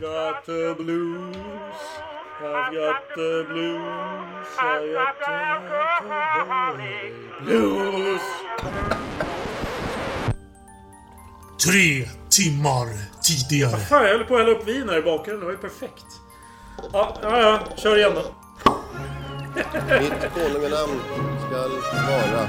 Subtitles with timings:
[0.00, 1.34] got the blues.
[2.40, 4.46] I've got the blues.
[4.60, 7.12] I got the alcoholic
[7.44, 8.20] blues.
[11.64, 12.86] Tre timmar
[13.22, 13.76] tidigare.
[13.76, 15.40] Fan, jag höll på att hälla upp vin här i bakgrunden.
[15.40, 16.06] Det var ju perfekt.
[16.92, 17.60] Ja, ja, ja.
[17.76, 18.22] Kör igen då.
[20.00, 21.00] Mitt konunganamn
[21.48, 21.70] skall
[22.08, 22.48] vara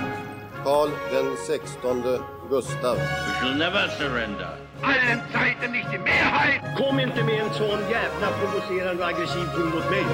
[0.64, 2.20] Karl den sextonde
[2.50, 2.96] Gustav.
[2.96, 4.69] We shall never surrender.
[4.82, 6.62] Allen Zeiten nicht die Mehrheit.
[6.78, 10.06] Kom inte med en sån jävla provocerande och aggressiv ton mot mig.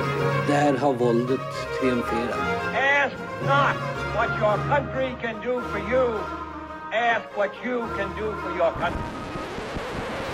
[0.47, 1.39] Där har våldet
[1.79, 2.39] triumferat.
[3.03, 3.77] Ask not
[4.15, 6.07] what your country can do for you.
[6.93, 9.01] Ask what you can do for your country.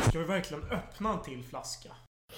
[0.10, 1.90] Ska vi verkligen öppna en till flaska?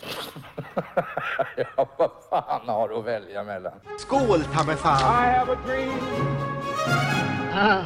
[1.58, 3.74] ja, vad fan har du att välja mellan?
[4.00, 5.00] Skål, ta mig fan.
[5.00, 6.00] I have a dream.
[7.54, 7.84] Ah,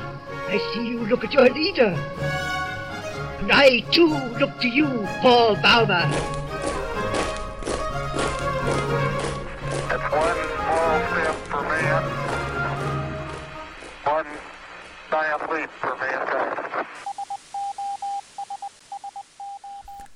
[0.53, 1.97] I see you look at your leader.
[3.39, 4.07] And I too
[4.39, 4.87] look to you,
[5.21, 6.01] Paul Bauma.
[9.93, 12.03] It's one small step for man,
[14.05, 14.27] one
[15.11, 16.67] giant leap for mankind.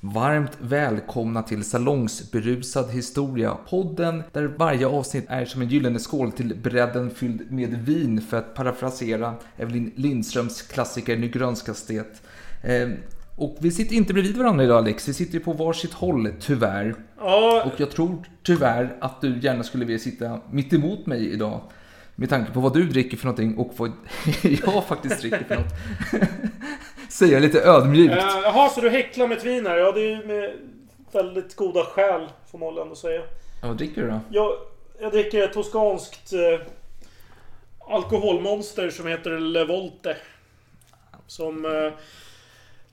[0.03, 3.57] Varmt välkomna till Salongsberusad historia.
[3.69, 8.37] Podden där varje avsnitt är som en gyllene skål till bredden fylld med vin för
[8.37, 12.21] att parafrasera Evelyn Lindströms klassiker Nu grönskas det.
[12.63, 12.89] Eh,
[13.35, 16.95] och vi sitter inte bredvid varandra idag Alex, vi sitter ju på varsitt håll tyvärr.
[17.19, 21.61] Ja, Och jag tror tyvärr att du gärna skulle vilja sitta mitt emot mig idag.
[22.15, 23.91] Med tanke på vad du dricker för någonting och vad
[24.41, 25.73] jag faktiskt dricker för något.
[27.09, 28.13] Säger jag lite ödmjukt.
[28.13, 29.77] eh, jaha, så du häcklar med ett vin här?
[29.77, 30.51] Ja, det är med
[31.11, 33.21] väldigt goda skäl, får man väl ändå säga.
[33.61, 34.19] Ja, vad dricker du då?
[34.29, 34.51] Jag,
[35.01, 36.67] jag dricker ett toskanskt eh,
[37.89, 40.17] alkoholmonster som heter Levolte.
[41.27, 41.91] Som eh,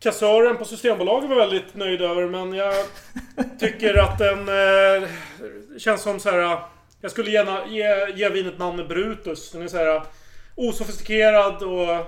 [0.01, 2.75] kassören på Systembolaget var väldigt nöjd över, men jag
[3.59, 5.09] tycker att den eh,
[5.79, 6.59] känns som så här.
[7.01, 9.51] Jag skulle gärna ge, ge vinet namnet Brutus.
[9.51, 10.03] Den är så här
[10.55, 12.07] osofistikerad och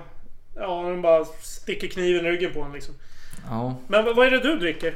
[0.56, 2.94] ja, den bara sticker kniven i ryggen på en liksom.
[3.50, 4.94] Ja, Men vad är det du dricker?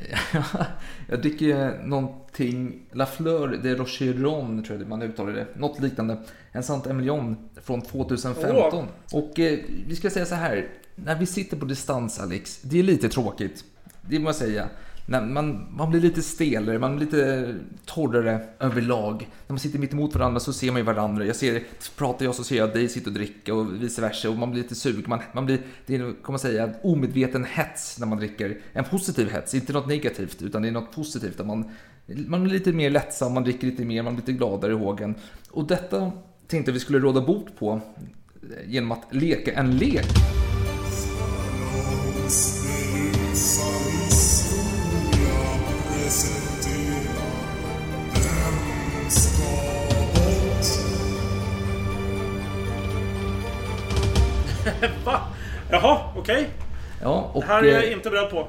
[1.08, 5.46] jag dricker någonting La Fleur de Rocheron tror jag man uttalar det.
[5.54, 6.16] Något liknande.
[6.52, 8.88] En Sant Emilion från 2015.
[9.12, 10.68] Och eh, vi ska säga så här.
[10.94, 13.64] När vi sitter på distans Alex, det är lite tråkigt.
[14.08, 14.68] Det måste jag säga.
[15.06, 17.54] När man, man blir lite stelare, man blir lite
[17.84, 19.28] torrare överlag.
[19.46, 21.26] När man sitter mitt emot varandra så ser man ju varandra.
[21.26, 21.62] Jag ser,
[21.96, 24.30] pratar jag så ser jag dig sitta och dricka och vice versa.
[24.30, 25.08] Och man blir lite sug.
[25.08, 28.58] Man, man blir, det är, kan man säga, en omedveten hets när man dricker.
[28.72, 31.38] En positiv hets, inte något negativt utan det är något positivt.
[31.38, 31.70] Där man,
[32.06, 35.14] man blir lite mer lättsam, man dricker lite mer, man blir lite gladare i hågen.
[35.50, 36.12] Och detta
[36.46, 37.80] tänkte jag vi skulle råda bot på
[38.66, 40.06] genom att leka en lek.
[55.04, 55.20] Va?
[55.70, 56.48] Jaha, okej.
[57.02, 58.48] Ja, och, Det här är jag eh, inte beredd på.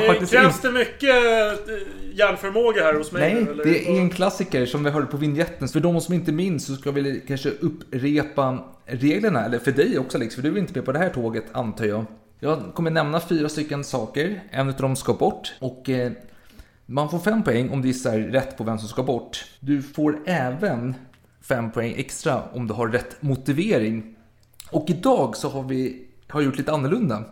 [0.06, 1.78] faktiskt Krävs inte- det mycket eh,
[2.12, 3.34] hjärnförmåga här hos mig?
[3.34, 3.64] Nej, eller?
[3.64, 5.68] det är en klassiker som vi hörde på vignetten.
[5.68, 9.44] För de som inte minns så ska vi kanske upprepa reglerna.
[9.44, 11.84] Eller för dig också Alex, för du är inte med på det här tåget antar
[11.84, 12.04] jag.
[12.44, 14.42] Jag kommer nämna fyra stycken saker.
[14.50, 15.54] En av dem ska bort.
[15.60, 16.12] Och eh,
[16.86, 19.44] man får fem poäng om du gissar rätt på vem som ska bort.
[19.60, 20.94] Du får även
[21.40, 24.16] fem poäng extra om du har rätt motivering.
[24.70, 27.24] Och idag så har vi har gjort lite annorlunda.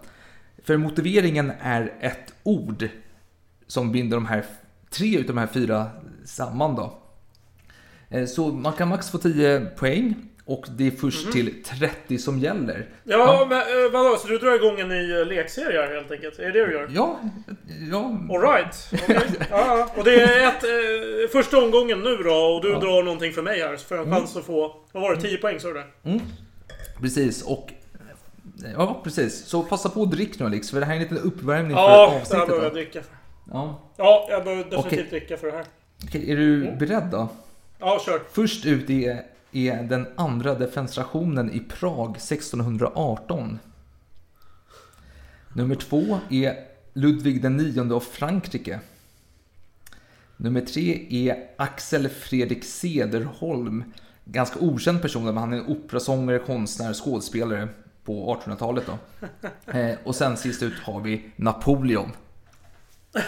[0.65, 2.89] För motiveringen är ett ord
[3.67, 4.45] som binder de här
[4.91, 5.91] tre utav de här fyra
[6.25, 6.99] samman då.
[8.09, 10.15] Eh, så man kan max få 10 poäng
[10.45, 12.87] och det är först till 30 som gäller.
[13.05, 14.17] Ja, men eh, vadå?
[14.17, 16.39] Så du drar igång en ny eh, lekserie här helt enkelt?
[16.39, 16.89] Är det det du gör?
[16.95, 17.21] Ja,
[17.91, 18.89] ja, Alright.
[18.93, 19.17] Okay.
[19.51, 19.89] Ja, ja.
[19.97, 23.61] Och det är ett, eh, första omgången nu då och du drar någonting för mig
[23.61, 23.77] här.
[23.77, 26.21] Så får jag en chans att få, vad var det, 10 poäng sa du det?
[27.01, 27.43] precis.
[27.43, 27.71] Och
[28.77, 29.45] Ja, precis.
[29.47, 31.87] Så passa på att drick nu Alex, för det här är en liten uppvärmning Ja,
[31.87, 32.47] för det här avsnittet.
[32.47, 32.75] behöver jag då.
[32.77, 33.17] dricka för.
[33.53, 33.81] Ja.
[33.97, 35.07] Ja, jag behöver definitivt Okej.
[35.11, 35.65] dricka för det här.
[36.05, 37.29] Okej, är du beredd då?
[37.79, 38.21] Ja, kör.
[38.33, 39.23] Först ut är,
[39.53, 43.59] är den andra defenstrationen i Prag 1618.
[45.53, 46.57] Nummer två är
[46.93, 48.81] Ludvig den nionde av Frankrike.
[50.37, 53.85] Nummer tre är Axel Fredrik Cederholm.
[54.25, 57.69] Ganska okänd person, men han är operasångare, konstnär, skådespelare
[58.05, 58.85] på 1800-talet.
[58.87, 58.99] Då.
[59.73, 62.11] Eh, och sen sist ut har vi Napoleon.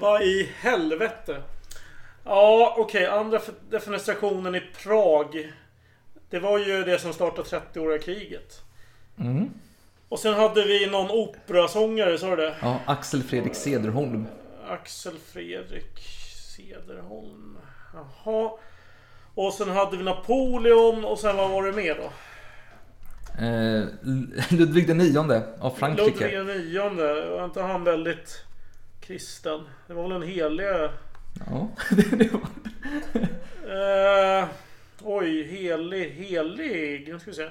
[0.00, 1.42] Vad i helvete?
[2.24, 3.06] Ja, okej.
[3.06, 5.52] Andra f- defenestrationen i Prag.
[6.30, 8.62] Det var ju det som startade 30-åriga kriget.
[9.18, 9.50] Mm.
[10.08, 12.54] Och sen hade vi någon operasångare, sa du det?
[12.62, 14.26] Ja, Axel Fredrik Cederholm.
[14.68, 15.98] Axel Fredrik
[16.56, 17.58] Cederholm.
[17.94, 18.50] Jaha.
[19.34, 22.10] Och sen hade vi Napoleon och sen vad var det mer då?
[23.44, 23.84] Eh,
[24.58, 26.10] Ludvig den nionde av Frankrike.
[26.10, 27.30] Ludvig den nionde.
[27.30, 28.44] Var inte han väldigt
[29.00, 29.60] kristen?
[29.86, 30.66] Det var väl en helig...
[31.46, 32.40] Ja, det, det var...
[34.40, 34.48] Eh,
[35.02, 37.08] oj, helig, helig.
[37.12, 37.48] Nu ska vi se.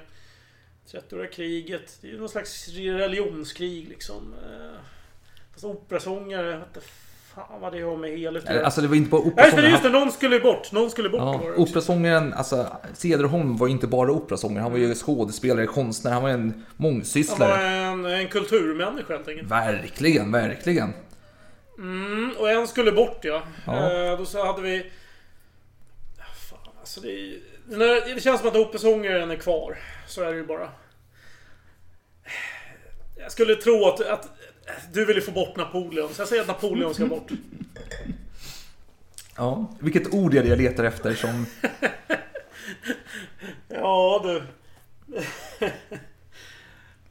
[0.97, 1.97] 30-åriga kriget.
[2.01, 4.33] Det är någon slags religionskrig liksom.
[4.44, 4.80] Eh,
[5.53, 6.88] fast operasångare, jag vet inte
[7.36, 8.65] fan vad det har med heligt att göra.
[8.65, 9.71] Alltså det var inte bara Nej, just det, operasångare.
[9.71, 10.71] just det, någon skulle bort.
[10.71, 14.95] Någon skulle bort Ja, operasångaren, alltså Cederholm var ju inte bara operasångare, han var ju
[14.95, 17.68] skådespelare, konstnär, han var en Han var mångsysslare.
[17.68, 19.51] en, en kulturmänniska helt enkelt.
[19.51, 20.94] Verkligen, verkligen.
[21.79, 23.43] Mm, och en skulle bort ja.
[23.65, 23.91] Ja.
[23.93, 24.91] Eh, då så hade vi...
[26.17, 29.77] Ja, Fan, alltså det, är- den här, det känns som att operasångaren är kvar.
[30.07, 30.69] Så är det ju bara.
[33.17, 34.29] Jag skulle tro att, att
[34.93, 36.13] du ville få bort Napoleon.
[36.13, 37.27] Så jag säger att Napoleon ska bort.
[39.37, 41.45] Ja, vilket ord är det jag letar efter som...
[43.67, 44.43] Ja du.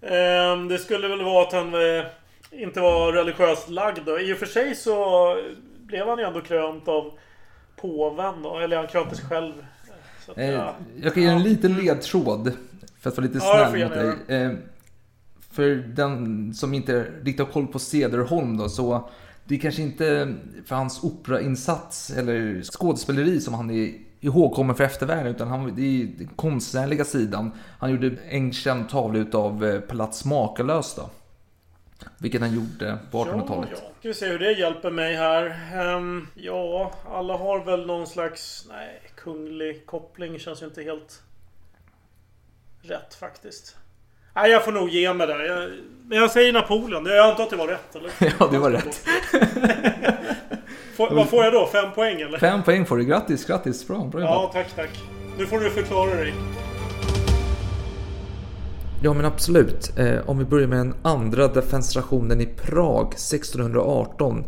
[0.16, 2.04] Ehm, det skulle väl vara att han eh,
[2.50, 4.20] inte var religiöst lagd då.
[4.20, 5.36] I och för sig så
[5.80, 7.12] blev han ju ändå krönt av
[7.76, 8.58] påven då.
[8.58, 9.52] Eller han krönte sig själv.
[10.28, 10.74] Att, Eh, ja.
[11.02, 12.52] jag kan ge en liten ledtråd
[13.00, 13.94] för att vara lite Ja, snäll mot
[14.26, 14.36] dig.
[14.42, 14.52] Eh,
[15.50, 19.08] för den som inte riktigt har koll på Cederholm då, så
[19.44, 20.34] det är kanske inte
[20.66, 26.06] för hans operainsats eller skådespeleri som han är ihågkommen för eftervärlden, utan han, det är
[26.18, 27.52] den konstnärliga sidan.
[27.78, 31.10] Han gjorde en känd tavla utav eh, Palats Makalös då.
[32.18, 33.68] Vilket han gjorde på 1800-talet.
[33.72, 33.90] Ja, ja.
[33.98, 35.60] Ska vi se hur det hjälper mig här.
[35.74, 38.66] Ehm, ja, alla har väl någon slags...
[38.68, 41.22] Nej, kunglig koppling känns ju inte helt
[42.82, 43.76] rätt faktiskt.
[44.34, 45.38] Nej, jag får nog ge mig där.
[45.44, 45.70] Jag,
[46.06, 47.06] men jag säger Napoleon.
[47.06, 48.10] Jag antar att det var rätt, eller?
[48.40, 49.00] Ja, det var rätt.
[50.96, 51.66] Får, vad får jag då?
[51.66, 52.38] Fem poäng, eller?
[52.38, 53.04] Fem poäng får du.
[53.04, 53.88] Grattis, grattis.
[53.88, 54.34] Bra, bra jobbat.
[54.34, 54.90] Ja, tack, tack.
[55.38, 56.34] Nu får du förklara dig.
[59.02, 59.92] Ja men absolut.
[59.96, 64.44] Eh, om vi börjar med den andra defenstrationen i Prag 1618.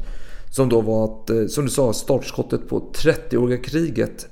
[0.50, 4.28] Som då var, att, eh, som du sa, startskottet på 30-åriga kriget.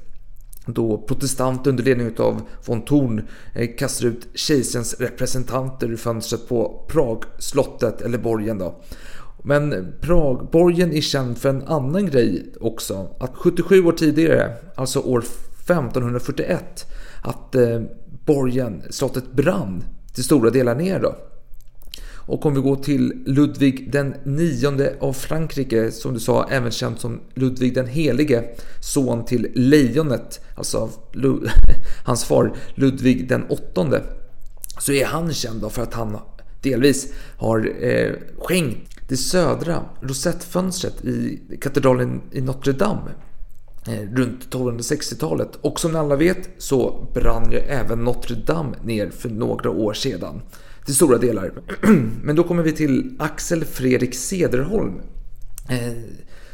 [0.67, 3.23] Då protestanter under ledning av von Thorn
[3.55, 8.81] eh, kastade ut kejsarens representanter ur fönstret på Pragslottet, eller borgen då.
[9.43, 13.09] Men Pragborgen är känd för en annan grej också.
[13.21, 16.87] Att 77 år tidigare, alltså år 1541,
[17.23, 17.81] att eh,
[18.25, 19.85] borgen, slottet brann
[20.19, 21.17] till stora delar ner då.
[22.15, 26.99] Och om vi går till Ludvig den nionde av Frankrike, som du sa, även känd
[26.99, 28.45] som Ludvig den helige,
[28.81, 31.49] son till lejonet, alltså av Lu-
[32.05, 34.03] hans far Ludvig den åttonde,
[34.81, 36.19] så är han känd då för att han
[36.63, 43.11] delvis har eh, skänkt det södra rosettfönstret i katedralen i Notre Dame
[43.89, 45.59] Eh, runt 1260-talet.
[45.61, 49.93] Och som ni alla vet så brann ju även Notre Dame ner för några år
[49.93, 50.43] sedan.
[50.85, 51.53] Till stora delar.
[52.23, 55.01] Men då kommer vi till Axel Fredrik Cederholm.
[55.69, 55.93] Eh,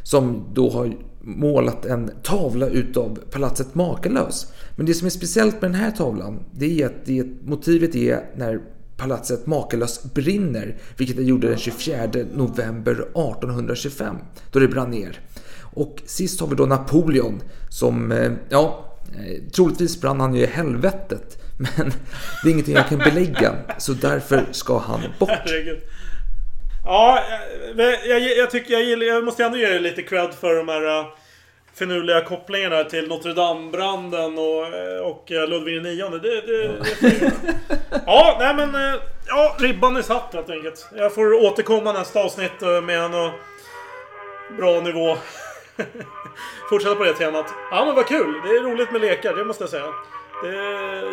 [0.02, 4.52] som då har målat en tavla utav palatset Makalös.
[4.76, 8.30] Men det som är speciellt med den här tavlan, det är att det, motivet är
[8.36, 8.60] när
[8.96, 11.96] palatset Makalös brinner, vilket det gjorde den 24
[12.34, 14.16] november 1825,
[14.52, 15.20] då det brann ner.
[15.74, 20.46] Och sist har vi då Napoleon som, eh, ja, eh, troligtvis brann han ju i
[20.46, 21.38] helvetet.
[21.58, 21.92] Men
[22.42, 25.30] det är ingenting jag kan belägga, så därför ska han bort.
[25.30, 25.80] Herregud.
[26.84, 27.18] Ja,
[27.74, 30.68] men jag, jag, tycker jag, gillar, jag måste ändå ge dig lite cred för de
[30.68, 31.06] här
[31.74, 36.10] finurliga kopplingarna till Notre Dame-branden och, eh, och Ludvig IX.
[36.10, 36.68] Det, det,
[37.00, 37.54] det.
[38.06, 38.98] Ja, nej men...
[39.26, 40.88] Ja, ribban är satt helt enkelt.
[40.96, 43.30] Jag får återkomma nästa avsnitt med en
[44.56, 45.16] bra nivå.
[46.70, 47.54] Fortsätta på det temat.
[47.70, 48.40] Ja men vad kul!
[48.44, 49.92] Det är roligt med lekar, det måste jag säga.
[50.42, 50.48] Det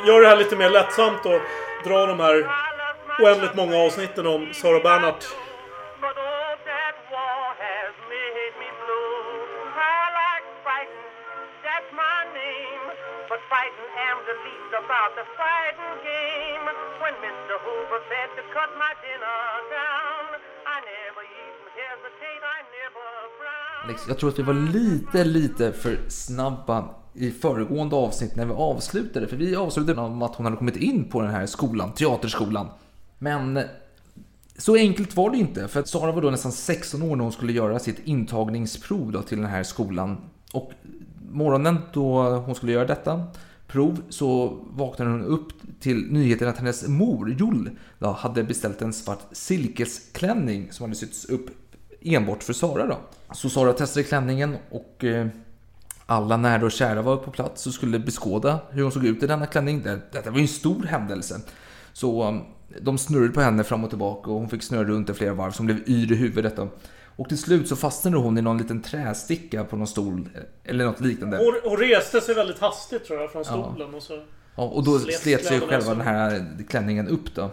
[0.08, 1.42] gör det här lite mer lättsamt och
[1.84, 2.50] dra de här
[3.20, 5.36] oändligt många avsnitten om Sara Bernhardt.
[18.54, 19.42] Cut my dinner
[19.72, 23.71] down, I never even hesitate, I never frown.
[23.88, 28.52] Liksom, jag tror att vi var lite, lite för snabba i föregående avsnitt när vi
[28.52, 29.28] avslutade.
[29.28, 32.68] För vi avslutade med att hon hade kommit in på den här skolan, teaterskolan.
[33.18, 33.60] Men
[34.58, 35.68] så enkelt var det inte.
[35.68, 39.22] För att Sara var då nästan 16 år när hon skulle göra sitt intagningsprov då
[39.22, 40.18] till den här skolan.
[40.54, 40.72] Och
[41.32, 43.24] morgonen då hon skulle göra detta
[43.68, 45.48] prov så vaknade hon upp
[45.80, 47.70] till nyheten att hennes mor, Joll,
[48.00, 51.50] då, hade beställt en svart silkesklänning som hade sytts upp
[52.02, 52.88] enbart för Sara.
[52.88, 52.98] Då.
[53.34, 55.28] Så Sara testade klänningen och eh,
[56.06, 59.28] alla nära och kära var på plats och skulle beskåda hur hon såg ut i
[59.28, 59.82] denna klänning.
[59.84, 61.42] Det- Detta var ju en stor händelse.
[61.94, 62.42] Så um,
[62.82, 65.52] de snurrade på henne fram och tillbaka och hon fick snurra runt i flera varv
[65.52, 66.60] som blev yr i huvudet.
[67.16, 70.30] Och till slut så fastnade hon i någon liten trästicka på någon stol
[70.64, 71.38] eller något liknande.
[71.38, 74.24] Hon, hon reste sig väldigt hastigt tror jag från stolen och så...
[74.56, 75.90] Ja, och då Slet slet sig själva så.
[75.94, 77.52] den här klänningen upp då.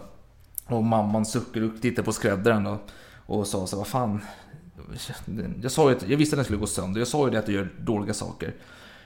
[0.65, 2.77] Och mamman suckade och tittade på skräddaren då.
[3.25, 4.21] Och sa så vad fan.
[5.61, 6.99] Jag sa ju att jag visste att den skulle gå sönder.
[7.01, 8.53] Jag sa ju det att du gör dåliga saker.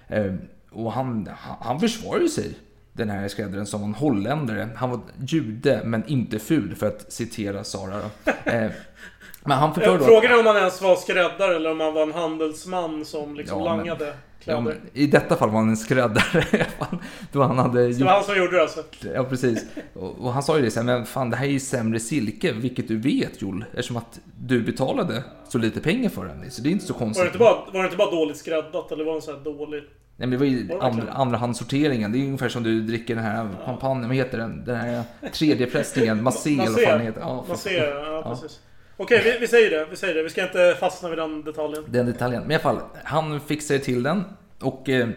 [0.08, 0.34] Eh,
[0.72, 2.56] och han, han- försvarade sig.
[2.96, 4.70] Den här skräddaren som en holländare.
[4.76, 8.32] Han var jude men inte ful för att citera Sara då.
[8.52, 8.72] Eh,
[9.46, 12.14] men han förklarade Frågan är om han ens var skräddare eller om han var en
[12.14, 14.14] handelsman som liksom Ja, men- langade Ja,
[14.44, 14.62] kläder.
[14.62, 16.46] men I detta fall var han en skräddare.
[17.32, 18.84] Då han hade det var han som gjorde det alltså?
[19.16, 19.66] Ja, precis.
[19.94, 22.52] Och, och han sa ju det här, men fan det här är ju sämre silke,
[22.52, 26.52] vilket du vet Joel, eftersom att du betalade så lite pengar för den.
[26.52, 27.24] Så det är inte så Var konstigt.
[27.24, 29.84] det inte bara, var det inte bara dåligt skräddat eller var det så här dåligt?
[30.18, 32.12] Nej, men det var ju Var det andra, andrahandssorteringen.
[32.12, 34.66] Det är ungefär som du dricker den här champagnen, vad heter den?
[34.66, 37.22] Den här tredje pressningen, Massé eller vad fan heter.
[37.22, 38.60] Ja, Massé, ja, precis.
[38.98, 39.88] Okej, vi, vi säger det.
[39.90, 40.24] Vi säger det.
[40.24, 41.84] Vi ska inte fastna vid den detaljen.
[41.88, 42.42] Den detaljen.
[42.42, 44.24] Men i alla fall, han fixade till den
[44.60, 45.10] och eh,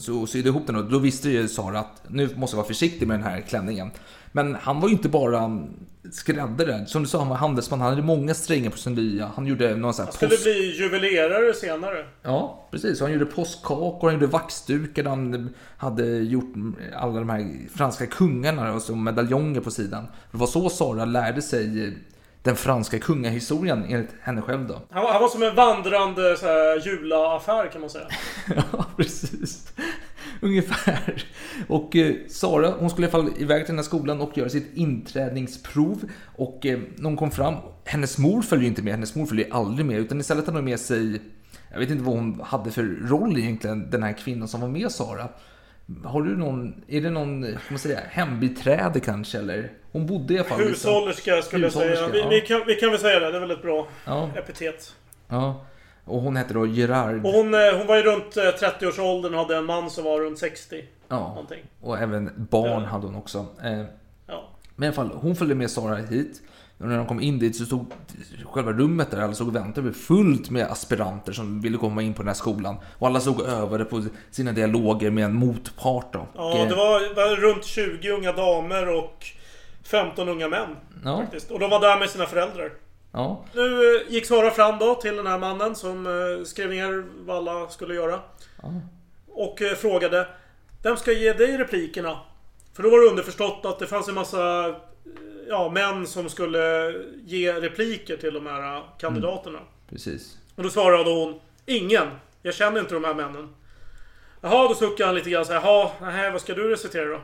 [0.00, 3.08] så sydde ihop den och då visste ju Sara att nu måste jag vara försiktig
[3.08, 3.90] med den här klänningen.
[4.32, 5.66] Men han var ju inte bara
[6.12, 6.86] skräddare.
[6.86, 7.80] Som du sa, han var handelsman.
[7.80, 9.30] Han hade många strängar på sin lya.
[9.34, 10.42] Han gjorde någon sån här Han skulle post...
[10.42, 12.06] bli juvelerare senare.
[12.22, 13.00] Ja, precis.
[13.00, 16.54] Han gjorde påskkakor, han gjorde vaxdukar, han hade gjort
[16.96, 20.06] alla de här franska kungarna och så medaljonger på sidan.
[20.30, 21.96] Det var så Sara lärde sig
[22.42, 24.82] den franska kungahistorien enligt henne själv då.
[24.90, 28.06] Han, var- han var som en vandrande så här, julaaffär kan man säga.
[28.72, 29.72] Ja, precis.
[30.40, 31.24] Ungefär.
[31.68, 34.48] Och eh, Sara, hon skulle i alla fall iväg till den här skolan och göra
[34.48, 36.08] sitt inträdningsprov.
[36.36, 39.44] Och eh, när hon kom fram, hennes mor följde ju inte med, hennes mor följde
[39.44, 41.20] ju aldrig med, utan istället hade hon med sig,
[41.72, 44.90] jag vet inte vad hon hade för roll egentligen, den här kvinnan som var med
[44.92, 45.28] Sara.
[46.04, 49.70] Har du någon, är det någon, kan man säga, hembiträde kanske eller?
[49.92, 52.08] Hon bodde i alla fall Hushållerska skulle jag säga.
[52.08, 52.28] Vi, ja.
[52.28, 53.30] vi, kan, vi kan väl säga det.
[53.30, 54.28] Det är väl ett bra Ja.
[54.36, 54.94] epitet.
[55.28, 55.64] Ja.
[56.04, 57.26] Och hon hette då Gerard.
[57.26, 60.20] Och hon, eh, hon var ju runt eh, 30-årsåldern och hade en man som var
[60.20, 60.84] runt 60.
[61.08, 61.62] Ja, Någonting.
[61.80, 62.88] och även barn Ja.
[62.88, 63.46] hade hon också.
[63.64, 63.82] Eh,
[64.26, 64.48] Ja.
[64.76, 66.42] Men i alla fall, hon följde med Sara hit.
[66.78, 67.86] Och när de kom in dit så stod
[68.50, 72.22] själva rummet där alla såg och väntade fullt med aspiranter som ville komma in på
[72.22, 72.76] den här skolan.
[72.98, 76.12] Och alla såg och övade på sina dialoger med en motpart.
[76.12, 76.26] Då.
[76.34, 79.26] Ja, eh, det var, var runt 20 unga damer och
[79.84, 80.76] 15 unga män.
[81.04, 81.16] Ja.
[81.16, 81.50] Faktiskt.
[81.50, 82.72] Och de var där med sina föräldrar.
[83.12, 87.04] Ja, Nu eh, gick Sara fram då till den här mannen som eh, skrev ner
[87.18, 88.20] vad alla skulle göra.
[89.28, 90.28] Och eh, frågade
[90.82, 92.20] Vem ska ge dig replikerna?
[92.72, 94.74] För då var det underförstått att det fanns en massa
[95.48, 99.58] ja, män som skulle ge repliker till de här kandidaterna.
[99.90, 100.38] precis.
[100.56, 102.08] Och då svarade hon Ingen.
[102.42, 103.54] Jag känner inte de här männen.
[104.40, 105.60] Jaha, då suckade han lite grann så här.
[105.60, 107.20] Jaha, nähä, vad ska du recitera då?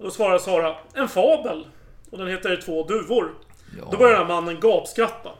[0.00, 1.66] Och då svarade Sara En fabel.
[2.10, 3.30] Och den heter Två duvor.
[3.90, 5.30] Då börjar den här mannen gapskratta.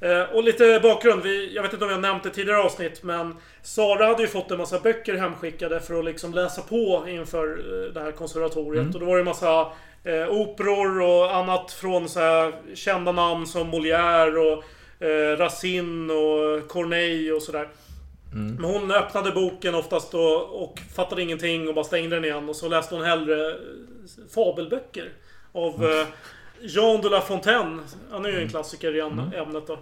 [0.00, 1.22] Eh, och lite bakgrund.
[1.22, 4.50] Vi, jag vet inte om jag nämnt det tidigare avsnitt men Sara hade ju fått
[4.50, 8.82] en massa böcker hemskickade för att liksom läsa på inför eh, det här konservatoriet.
[8.82, 8.94] Mm.
[8.94, 9.72] Och då var det en massa
[10.04, 14.64] eh, operor och annat från så här kända namn som Molière och
[15.06, 17.68] eh, Racine och Corneille och sådär.
[18.34, 18.54] Mm.
[18.54, 22.48] Men hon öppnade boken oftast och, och fattade ingenting och bara stängde den igen.
[22.48, 23.56] Och så läste hon hellre eh,
[24.34, 25.12] fabelböcker.
[25.52, 26.06] Av eh,
[26.60, 27.80] Jean de La Fontaine.
[28.10, 29.78] Han är ju en klassiker i ämne- ämnet då.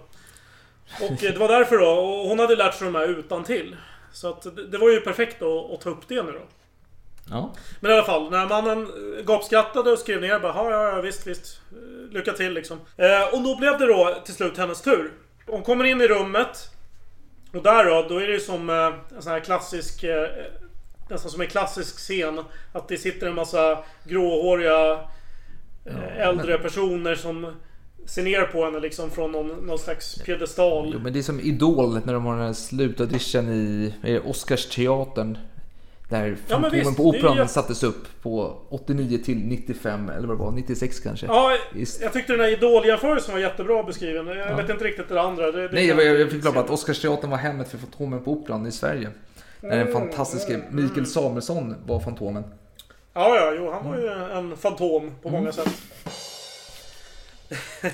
[1.01, 1.89] Och eh, det var därför då.
[1.89, 3.75] Och hon hade lärt sig de här utan till.
[4.13, 6.41] Så att det, det var ju perfekt då, att ta upp det nu då.
[7.29, 7.53] Ja.
[7.79, 8.89] Men i alla fall, när mannen
[9.25, 11.61] gapskrattade och skrev ner bara ja, ja, visst, visst.
[12.11, 12.79] Lycka till liksom.
[12.97, 15.11] Eh, och då blev det då till slut hennes tur.
[15.47, 16.69] Hon kommer in i rummet.
[17.53, 20.03] Och där då, då är det som eh, en sån här klassisk...
[20.03, 20.27] Eh,
[21.09, 22.39] nästan som en klassisk scen.
[22.71, 24.99] Att det sitter en massa gråhåriga
[25.85, 27.53] eh, äldre personer som
[28.05, 30.89] ser ner på henne liksom från någon, någon slags piedestal.
[30.93, 35.37] Jo, men det är som Idol när de har den här slutaudition i Oscarsteatern.
[36.19, 40.37] Där men Fantomen visst, på Operan ju- sattes upp på 89 till 95, eller vad
[40.37, 41.25] det var, 96 kanske.
[41.25, 41.57] Ja,
[42.01, 44.27] jag tyckte den här Idol-jämförelsen var jättebra beskriven.
[44.27, 44.55] Jag Ja.
[44.55, 45.51] vet inte riktigt det andra.
[45.51, 48.31] Det, det Nej, jag, jag, jag fick glömma att Oscarsteatern var hemmet för Fantomen på
[48.31, 49.09] Operan i Sverige.
[49.61, 52.43] Där den Mm, fantastiska Mikael Samuelsson var Fantomen.
[53.13, 55.53] Ja, ja, jo, han var ju en fantom på många Mm.
[55.53, 55.73] sätt.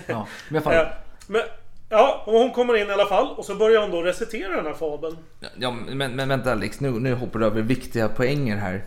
[0.08, 0.62] Ja, men.
[0.74, 0.88] Ja,
[1.28, 1.42] men,
[1.90, 4.66] ja, och hon kommer in i alla fall och så börjar hon då recitera den
[4.66, 5.18] här fabeln.
[5.58, 8.86] Ja, men, men vänta Alex, nu, nu hoppar du över viktiga poänger här.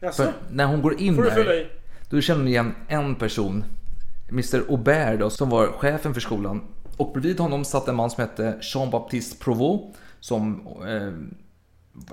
[0.00, 0.22] Jaså?
[0.22, 1.72] För när hon går in Får där,
[2.10, 3.64] då känner hon igen en person.
[4.30, 6.60] Mr Aubert då, som var chefen för skolan.
[6.96, 9.98] Och bredvid honom satt en man som hette Jean-Baptiste Provost.
[10.20, 10.66] Som...
[10.86, 10.92] Eh,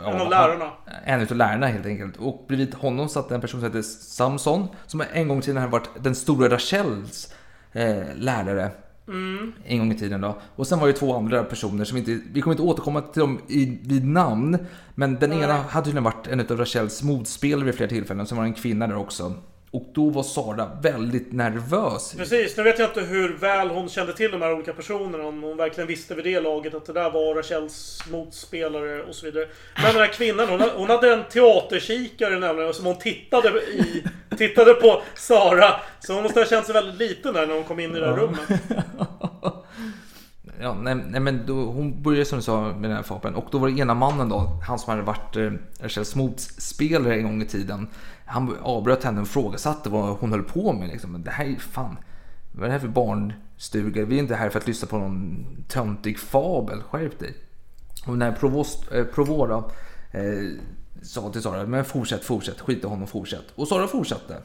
[0.03, 0.71] ja, En av lärarna.
[1.05, 2.17] En av lärarna helt enkelt.
[2.17, 4.67] Och bredvid honom satt en person som hette Samson.
[4.87, 7.33] Som en gång i tiden hade varit den stora Rachels
[7.71, 8.71] eh, lärare.
[9.11, 9.53] Mm.
[9.65, 10.37] En gång i tiden då.
[10.55, 13.39] Och sen var det två andra personer som inte, vi kommer inte återkomma till dem
[13.47, 14.57] i, vid namn.
[14.95, 18.27] Men den ena hade tydligen varit en av Rachels motspelare vid flera tillfällen.
[18.27, 19.33] Sen var det en kvinna där också.
[19.73, 22.13] Och då var Sara väldigt nervös.
[22.17, 25.23] Precis, nu vet jag inte hur väl hon kände till de här olika personerna.
[25.23, 29.25] Om hon verkligen visste vid det laget att det där var Rachels motspelare och så
[29.25, 29.47] vidare.
[29.75, 34.03] Men den här kvinnan, hon, hade en teaterkikare nämligen som hon tittade i.
[34.37, 35.73] Tittade på Sara.
[35.99, 38.05] Så hon måste ha känt sig väldigt liten där när hon kom in i det
[38.05, 38.49] här rummet.
[40.61, 43.35] Ja, nej, nej men då, hon började som du sa med den här fabeln.
[43.35, 47.23] Och då var det ena mannen då, han som hade varit eh, Rachels motspelare en
[47.23, 47.87] gång i tiden.
[48.31, 50.89] Han avbröt henne och frågasatte vad hon höll på med.
[50.89, 51.23] Liksom.
[51.23, 51.97] Det här är fan,
[52.51, 54.05] vad är det här för barnstuga?
[54.05, 56.81] Vi är inte här för att lyssna på någon töntig fabel.
[56.81, 57.33] Skärp dig.
[58.07, 59.71] Och när Provost, eh, Provo
[60.11, 60.21] eh,
[61.01, 63.45] sa till Sara, men fortsätt, fortsätt, skit i honom, fortsätt.
[63.55, 64.37] Och Sara fortsatte.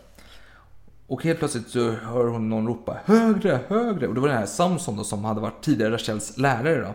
[1.06, 4.08] Och helt plötsligt så hör hon någon ropa högre, högre.
[4.08, 6.94] Och det var den här Samson då som hade varit tidigare Rachels lärare då.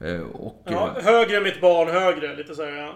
[0.00, 2.36] Eh, Och, Ja, eh, högre mitt barn, högre.
[2.36, 2.92] Lite så här, ja,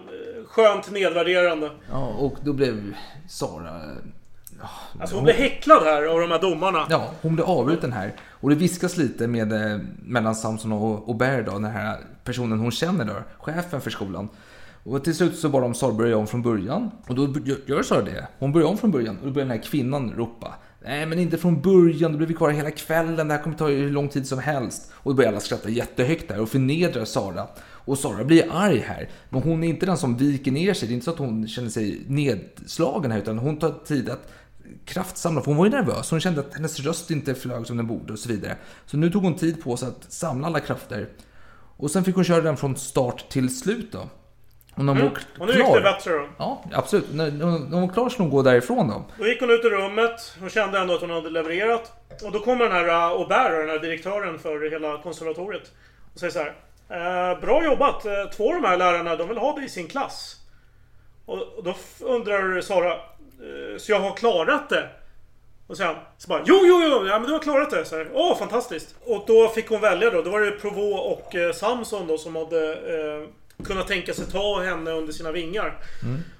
[0.48, 1.70] skönt nedvärderande.
[1.90, 2.94] ja, och då blev
[3.28, 3.80] Sara...
[5.00, 6.86] Alltså hon blev häcklad här av de här domarna.
[6.90, 8.12] Ja, hon blev avbruten här.
[8.30, 12.70] Och det viskas lite med, eh, mellan Samson och, och då, den här personen hon
[12.70, 14.28] känner då, chefen för skolan.
[14.84, 16.90] Och till slut så bad de Sara börja om från början.
[17.08, 18.26] Och då gör- gör Sara det.
[18.38, 20.54] Hon börjar om från början och då börjar den här kvinnan ropa.
[20.84, 23.68] Nej men inte från början, då blir vi kvar hela kvällen, det här kommer ta
[23.68, 24.90] hur lång tid som helst.
[24.92, 27.46] Och då börjar alla skratta jättehögt där och förnedrar Sara.
[27.62, 29.10] Och Sara blir arg här.
[29.30, 31.48] Men hon är inte den som viker ner sig, det är inte så att hon
[31.48, 34.28] känner sig nedslagen här utan hon tar tid att
[34.84, 36.10] kraftsamla, för hon var ju nervös.
[36.10, 38.56] Hon kände att hennes röst inte flög som den borde och så vidare.
[38.86, 41.08] Så nu tog hon tid på sig att samla alla krafter.
[41.76, 44.08] Och sen fick hon köra den från start till slut då.
[44.74, 45.12] Och när hon Mm.
[45.40, 46.26] Och nu gick det bättre då.
[46.38, 47.06] Ja, absolut.
[47.12, 49.04] När, när hon var klar skulle hon gå därifrån då.
[49.18, 50.36] Då gick hon ut ur rummet.
[50.40, 51.92] Hon kände ändå att hon hade levererat.
[52.24, 55.72] Och då kommer den här Aubert, den här direktören för hela konservatoriet.
[56.14, 56.54] Och säger så här.
[57.32, 58.04] Eh, bra jobbat.
[58.06, 60.36] Eh, Två av de här lärarna, de vill ha dig i sin klass.
[61.26, 62.92] Och, och då undrar Sara.
[62.92, 64.88] Eh, så jag har klarat det?
[65.66, 67.06] Och sen så bara Jo, jo, jo!
[67.06, 67.84] Ja, men du har klarat det.
[67.84, 68.94] Så här, Åh, fantastiskt!
[69.06, 70.22] Och då fick hon välja då.
[70.22, 73.28] Då var det Provo och eh, Samson då som hade eh,
[73.64, 75.78] kunnat tänka sig ta henne under sina vingar.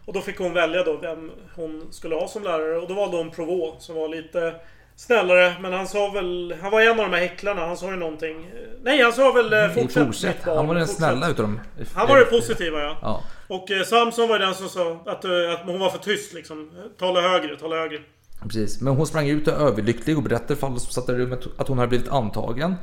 [0.05, 2.79] Och då fick hon välja då vem hon skulle ha som lärare.
[2.79, 4.55] Och då valde hon Provo som var lite
[4.97, 5.55] snällare.
[5.61, 6.55] Men han sa väl...
[6.63, 7.67] Han var en av de här häcklarna.
[7.67, 8.51] Han sa ju någonting.
[8.83, 10.45] Nej, han sa väl eh, fortsätt, Fortsätt.
[10.45, 11.61] barn, Han var den fortsätt." snälla utav dem.
[11.95, 12.97] Han var det positiva ja.
[13.03, 13.23] Ja.
[13.49, 16.71] Och eh, Samson var den som sa att, eh, att hon var för tyst liksom.
[16.99, 17.99] Tala högre, tala högre.
[18.43, 21.69] Precis, men hon sprang ut överlycklig och berättade för alla som satt i rummet att
[21.69, 22.75] hon hade blivit antagen.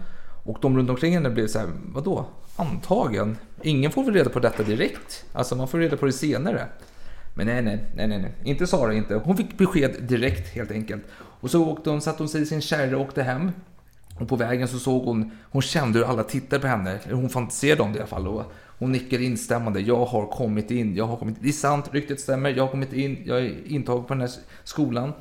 [0.49, 2.25] Och de runt omkring henne blev så här, vadå?
[2.55, 3.37] Antagen?
[3.61, 5.25] Ingen får väl reda på detta direkt?
[5.33, 6.67] Alltså man får reda på det senare.
[7.33, 8.33] Men nej, nej, nej, nej, nej.
[8.43, 9.15] inte Sara inte.
[9.15, 11.03] Hon fick besked direkt helt enkelt.
[11.17, 13.51] Och så åkte hon, satte hon sig i sin kärra och åkte hem.
[14.19, 16.99] Och på vägen så såg hon, hon kände hur alla tittade på henne.
[17.11, 18.27] Hon fantiserade om det i alla fall.
[18.27, 18.43] Och
[18.79, 19.79] hon nickade instämmande.
[19.79, 21.43] Jag har kommit in, jag har kommit in.
[21.43, 22.49] Det är sant, ryktet stämmer.
[22.49, 24.31] Jag har kommit in, jag är intagen på den här
[24.63, 25.13] skolan.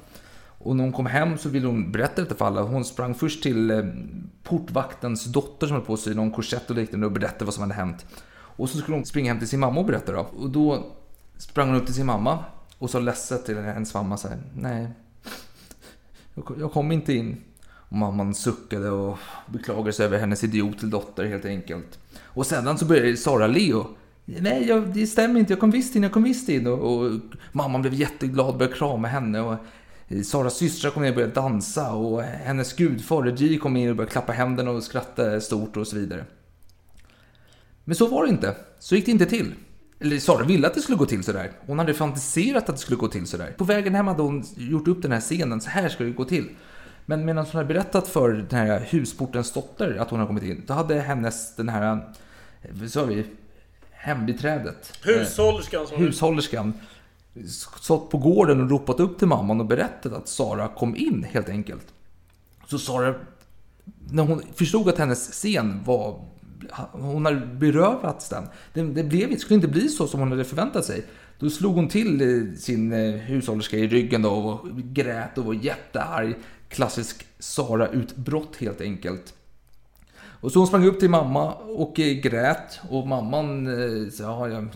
[0.58, 2.62] Och när hon kom hem så ville hon berätta detta för alla.
[2.62, 3.84] Hon sprang först till eh,
[4.42, 7.62] portvaktens dotter som höll på att sy någon korsett och liknande och berättade vad som
[7.62, 8.06] hade hänt.
[8.30, 10.26] Och så skulle hon springa hem till sin mamma och berätta då.
[10.38, 10.86] Och då
[11.36, 12.44] sprang hon upp till sin mamma
[12.78, 14.88] och sa ledset till hennes mamma så här, nej,
[16.58, 17.36] jag, kom inte in.
[17.90, 21.98] Och mamman suckade och beklagade sig över hennes idiot till dotter helt enkelt.
[22.22, 23.86] Och sedan så började Sara Leo.
[24.24, 25.52] Nej, jag, det stämmer inte.
[25.52, 26.66] Jag kom visst in, jag kom visst in.
[26.66, 27.12] Och, och
[27.52, 29.40] mamman blev jätteglad och började krama henne.
[29.40, 29.56] Och
[30.24, 31.92] Saras systrar kom ner och började dansa.
[31.92, 35.96] Och hennes gudfar Reggie kom in och började klappa händerna och skratta stort och så
[35.96, 36.24] vidare.
[37.84, 38.56] Men så var det inte.
[38.78, 39.54] Så gick det inte till.
[40.00, 41.52] Eller Sara ville att det skulle gå till sådär.
[41.66, 43.54] Hon hade fantiserat att det skulle gå till sådär.
[43.56, 45.60] På vägen hem hade hon gjort upp den här scenen.
[45.60, 46.48] Så här skulle det gå till.
[47.06, 50.64] Men medan hon hade berättat för den här husportens dotter att hon hade kommit in.
[50.66, 51.98] Då hade hennes, den här, eh,
[52.70, 53.26] vad sa vi,
[53.90, 54.98] hembiträdet.
[55.02, 55.98] Hushållerskan eh.
[55.98, 56.72] Hushållerskan.
[57.46, 61.48] Stått på gården och ropat upp till mamman och berättat att Sara kom in helt
[61.48, 61.87] enkelt.
[62.66, 63.14] Så Sara,
[64.11, 66.24] när hon förstod att hennes scen var
[66.92, 68.44] hon hade berövats den.
[68.72, 71.05] Det, det blev, det skulle inte bli så som hon hade förväntat sig.
[71.38, 75.55] Då slog hon till eh, sin eh, hushållerska i ryggen då och grät och var
[75.55, 76.35] jättearg.
[76.68, 79.35] Klassisk Sara-utbrott helt enkelt.
[80.40, 83.66] Och så hon sprang upp till mamma och eh, grät och mamman
[84.12, 84.68] sa ja, jag,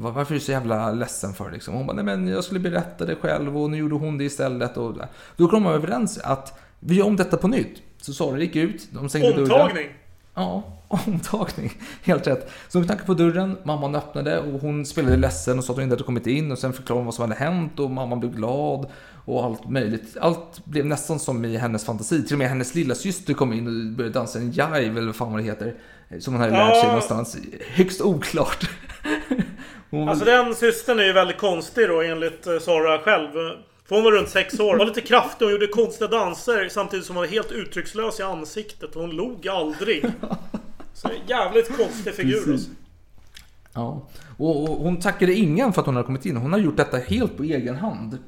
[0.00, 1.74] varför är du så jävla ledsen för liksom?
[1.74, 4.76] Hon bara, nej men jag skulle berätta det själv och nu gjorde hon det istället.
[4.76, 4.94] Och
[5.36, 7.82] då kom de överens att vi gör om detta på nytt.
[8.02, 9.50] Så Sara gick ut, de stängde dörren.
[9.50, 9.88] Omtagning.
[10.34, 11.72] Ja, omtagning.
[12.02, 12.50] Helt rätt.
[12.68, 15.82] Så hon knackade på dörren, mamman öppnade och hon spelade ledsen och sa att hon
[15.82, 18.32] inte hade kommit in och sen förklarade hon vad som hade hänt och mamman blev
[18.32, 18.86] glad
[19.24, 20.16] och allt möjligt.
[20.20, 22.22] Allt blev nästan som i hennes fantasi.
[22.22, 25.16] Till och med hennes lilla syster kom in och började dansa en jive eller vad
[25.16, 25.74] fan vad det heter.
[26.20, 27.36] Som hon hade lärt sig någonstans.
[27.74, 28.70] Högst oklart.
[29.90, 33.32] Hon, Alltså den systern är ju väldigt konstig då enligt eh, Sara själv.
[33.88, 34.78] För hon var runt sex år.
[34.78, 38.94] Var lite kraftig och gjorde konstiga danser samtidigt som hon var helt uttryckslös i ansiktet.
[38.94, 40.04] Hon log aldrig.
[40.94, 42.70] Så jävligt konstig figur alltså.
[43.72, 46.36] Ja, och, och hon tackade ingen för att hon hade kommit in.
[46.36, 48.18] Hon har gjort detta helt på egen hand.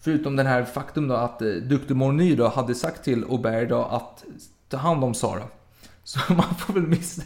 [0.00, 1.94] Förutom den här faktum då att eh, Dr.
[1.94, 4.24] Morny då hade sagt till Aubert då att
[4.68, 5.42] ta hand om Sara.
[6.04, 7.20] Så man får väl, miss,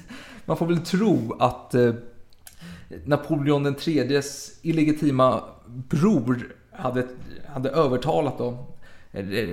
[0.45, 1.93] man får väl tro att eh,
[3.05, 7.07] Napoleon den tredjes illegitima bror hade,
[7.47, 8.67] hade övertalat då,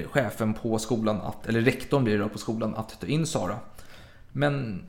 [0.06, 3.60] chefen på skolan, att, eller rektorn blir det på skolan, att ta in Sara.
[4.32, 4.86] Men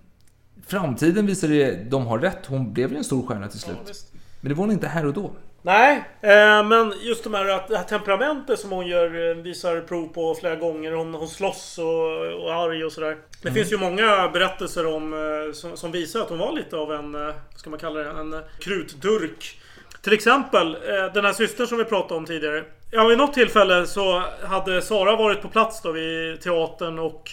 [0.67, 2.47] framtiden visar det, de har rätt.
[2.47, 4.13] Hon blev ju en stor stjärna till slut.
[4.41, 5.31] Men det var hon inte här och då.
[5.67, 9.81] Nej, eh, men just de här, att det här temperamentet som hon gör, eh, visar
[9.81, 10.93] prov på flera gånger.
[10.93, 13.17] Hon, hon slåss och, och arg och sådär.
[13.43, 13.55] Det Mm.
[13.55, 17.13] finns ju många berättelser om, eh, som, som visar att hon var lite av en,
[17.13, 19.59] vad ska man kalla det, en krutdurk.
[20.03, 20.73] Till exempel
[21.15, 22.65] den här systern som vi pratade om tidigare.
[22.91, 27.31] Ja, vid något tillfälle så hade Sara varit på plats då vid teatern och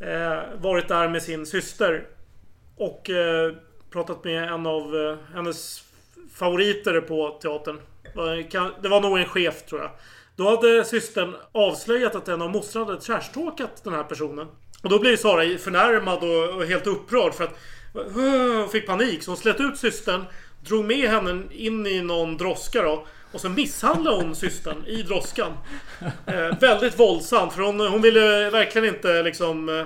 [0.00, 2.04] eh, varit där med sin syster.
[2.76, 3.52] Och eh,
[3.92, 5.84] pratat med en av hennes
[6.40, 7.80] favoriter på teatern.
[8.50, 9.90] Kan- Det var nog en chef tror jag.
[10.36, 14.46] Då hade systern avslöjat att en av mostrarna hade trashtalkat den här personen.
[14.82, 17.54] Och då blev Sara förnärmad och, och helt upprörd för att
[18.14, 19.22] hon fick panik.
[19.22, 20.24] Så hon slet ut systern,
[20.66, 23.06] drog med henne in i någon droska då.
[23.32, 25.52] Och så misshandlade hon systern i droskan.
[26.26, 29.68] Eh, väldigt våldsamt för hon, hon ville verkligen inte liksom...
[29.68, 29.84] Eh,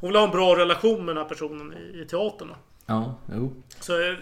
[0.00, 2.48] hon ville ha en bra relation med den här personen i, i teatern.
[2.48, 2.54] Då.
[2.86, 3.62] Ja, jo.
[3.80, 4.14] Så eh,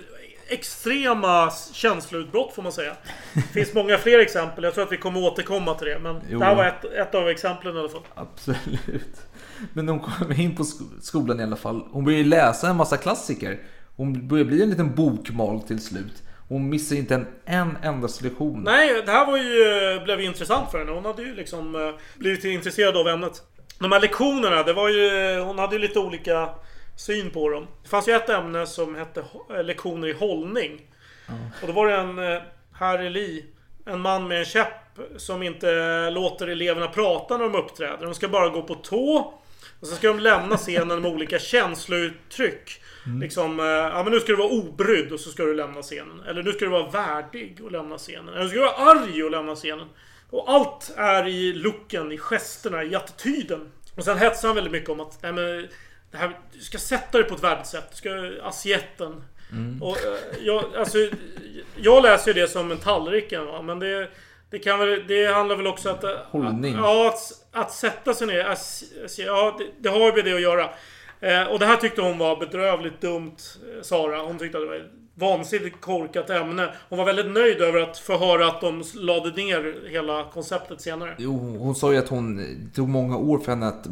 [0.52, 2.96] extrema känsloutbrott får man säga.
[3.34, 4.64] Det finns många fler exempel.
[4.64, 5.98] Jag tror att vi kommer återkomma till det.
[5.98, 6.38] Men Jo.
[6.38, 8.02] det här var ett, ett av exemplen i alla fall.
[8.14, 9.16] Absolut.
[9.72, 11.84] Men hon kommer in på sk- skolan i alla fall.
[11.92, 13.58] Hon börjar läsa en massa klassiker.
[13.96, 16.22] Hon börjar bli en liten bokmal till slut.
[16.48, 18.62] Hon missar inte en, en endaste lektion.
[18.64, 20.92] Nej, det här var ju, blev ju intressant för henne.
[20.92, 23.42] Hon hade ju liksom eh, blivit intresserad av ämnet.
[23.78, 26.48] De här lektionerna, det var ju, hon hade ju lite olika
[27.00, 27.66] syn på dem.
[27.82, 30.80] Det fanns ju ett ämne som hette eh, lektioner i hållning.
[31.62, 33.44] Och då var det en eh, Harry Lee,
[33.86, 38.04] en man med en käpp som inte låter eleverna prata när de uppträder.
[38.04, 39.34] De ska bara gå på tå.
[39.80, 42.82] Och så ska de lämna scenen med olika känslouttryck.
[43.20, 46.22] Liksom, eh, ja men nu ska du vara obrydd och så ska du lämna scenen.
[46.28, 48.28] Eller nu ska du vara värdig och lämna scenen.
[48.28, 49.88] Eller nu ska du vara arg och lämna scenen.
[50.30, 53.72] Och allt är i looken, i gesterna, i attityden.
[53.96, 55.68] Och sen hetsar han väldigt mycket om att, nej men,
[56.10, 57.86] det här, du ska sätta dig på ett värdigt sätt.
[57.90, 58.10] Du ska,
[58.42, 59.24] assietten.
[59.80, 60.98] Och, eh, jag, alltså,
[61.76, 63.62] jag läser ju det som en tallriken va?
[63.62, 64.08] men det,
[64.50, 66.04] det, kan väl, det handlar väl också att...
[66.30, 66.74] Hållning.
[66.76, 68.44] Ja, att, att sätta sig ner.
[68.44, 68.84] ass-
[69.18, 70.70] Ja, det, det har ju med det att göra.
[71.20, 73.36] Eh, och det här tyckte hon var bedrövligt dumt,
[73.76, 74.22] eh, Sara.
[74.22, 76.74] Hon tyckte att det var ett vansinnigt korkat ämne.
[76.88, 81.14] Hon var väldigt nöjd över att få höra att de lade ner hela konceptet senare.
[81.18, 83.86] Jo, hon sa ju att hon det tog många år för henne att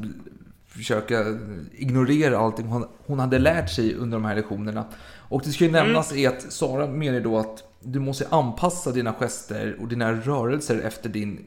[0.79, 1.25] försöka
[1.73, 4.85] ignorera allting hon, hon hade lärt sig under de här lektionerna.
[5.29, 9.13] Och det ska ju nämnas är att Sara menar då att du måste anpassa dina
[9.13, 11.45] gester och dina rörelser efter din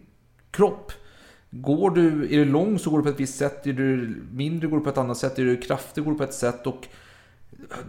[0.51, 0.91] kropp.
[1.49, 4.67] Går du, är du lång så går du på ett visst sätt, är du mindre
[4.67, 6.87] går du på ett annat sätt, är du kraftig går du på ett sätt och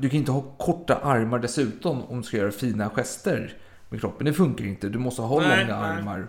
[0.01, 3.57] du kan inte ha korta armar dessutom om du ska göra fina gester
[3.89, 4.27] med kroppen.
[4.27, 5.91] Det funkar inte, du måste ha Nej, långa nej.
[5.91, 6.27] armar.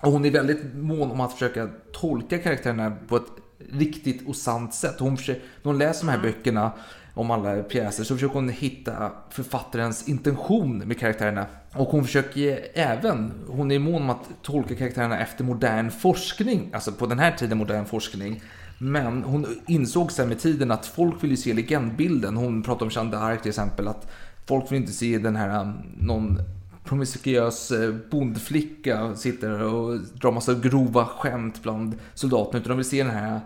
[0.00, 3.26] Och hon är väldigt mån om att försöka tolka karaktärerna på ett
[3.72, 5.00] riktigt och sant sätt.
[5.00, 6.72] Hon försöker, när hon läser de här böckerna
[7.14, 11.46] om alla pjäser så försöker hon hitta författarens intention med karaktärerna.
[11.72, 16.92] Och hon försöker även, hon är mån om att tolka karaktärerna efter modern forskning, alltså
[16.92, 18.42] på den här tiden modern forskning.
[18.78, 22.36] Men hon insåg sen med tiden att folk vill ju se legendbilden.
[22.36, 24.12] Hon pratar om Jeanne d'Arc till exempel, att
[24.46, 26.40] folk vill inte se den här um, någon
[26.86, 32.58] promiskuös eh, bondflicka sitter och drar massa grova skämt bland soldaterna.
[32.58, 33.40] Utan de vill se den här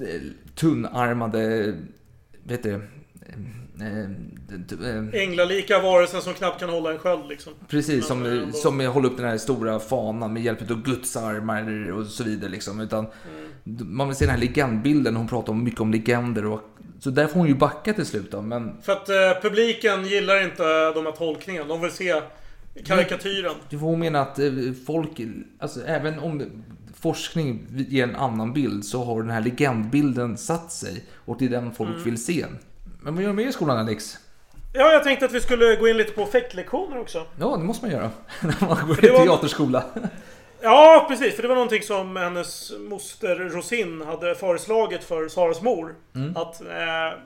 [0.00, 0.20] eh,
[0.54, 1.74] tunnarmade,
[2.44, 2.74] vet du,
[3.80, 7.52] eh, Änglalika varelsen som knappt kan hålla en sköld liksom.
[7.68, 12.06] Precis, som, som håller upp den här stora fanan med hjälp av Guds armar och
[12.06, 12.50] så vidare.
[12.50, 12.80] Liksom.
[12.80, 13.06] Utan
[13.64, 16.44] Man vill se den här legendbilden, hon pratar om mycket om legender.
[16.44, 16.60] Och,
[17.00, 18.30] så där får hon ju backa till slut.
[18.30, 21.68] Då, men För att eh, publiken gillar inte de här tolkningarna.
[21.68, 22.22] De vill se
[22.84, 23.54] karikatyren.
[23.68, 24.52] Du får mena att eh,
[24.86, 25.20] folk,
[25.58, 26.62] alltså även om
[27.00, 31.48] forskning ger en annan bild så har den här legendbilden satt sig och det är
[31.48, 32.02] den folk Mm.
[32.04, 32.46] vill se.
[33.02, 34.16] Men vad gör du mer i skolan Alex?
[34.72, 37.26] Ja, jag tänkte att vi skulle gå in lite på fäktlektioner också.
[37.40, 38.10] Ja, det måste man göra.
[38.42, 39.84] När man går i var- teaterskola.
[40.62, 41.34] Ja, precis.
[41.34, 45.94] För det var någonting som hennes moster Rosin hade föreslagit för Saras mor.
[46.14, 46.36] Mm.
[46.36, 46.66] Att, eh,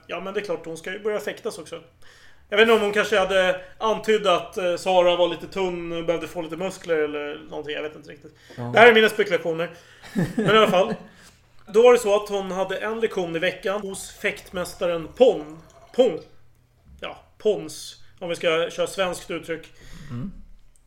[0.07, 1.77] ja men det är klart, hon ska ju börja fäktas också.
[2.49, 6.05] Jag vet inte om hon kanske hade antytt att eh, Sara var lite tunn och
[6.05, 7.75] behövde få lite muskler eller någonting.
[7.75, 8.35] Jag vet inte riktigt.
[8.57, 8.63] Ja.
[8.63, 9.71] Det här är mina spekulationer.
[10.35, 10.95] Men i alla fall.
[11.67, 15.59] Då var det så att hon hade en lektion i veckan hos fäktmästaren Pon.
[15.97, 16.21] Pon.
[17.01, 17.97] Ja, Pons.
[18.19, 19.67] Om vi ska köra svenskt uttryck.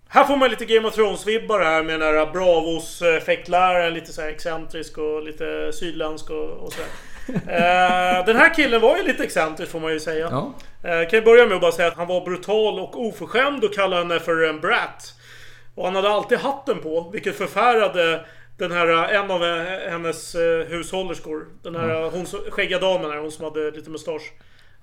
[0.08, 3.94] Här får man lite Game of Thrones-vibbar här med den här Bravos eh, fäktläraren.
[3.94, 6.90] Lite så här excentrisk och lite sydländsk och, och sådär.
[7.36, 10.28] Eh, den här killen var ju lite excentrisk får man ju säga.
[10.32, 10.54] Ja.
[10.84, 13.74] Eh, kan jag börja med att bara säga att han var brutal och oförskämd och
[13.74, 15.14] kallade henne för en brat.
[15.76, 18.26] Och han hade alltid hatten på, vilket förfärade
[18.58, 19.42] den här, eh, en av
[19.90, 20.36] hennes
[20.68, 21.48] hushållerskor.
[21.64, 24.32] Den här, eh, hon skäggiga damen här, hon som hade lite mustasch.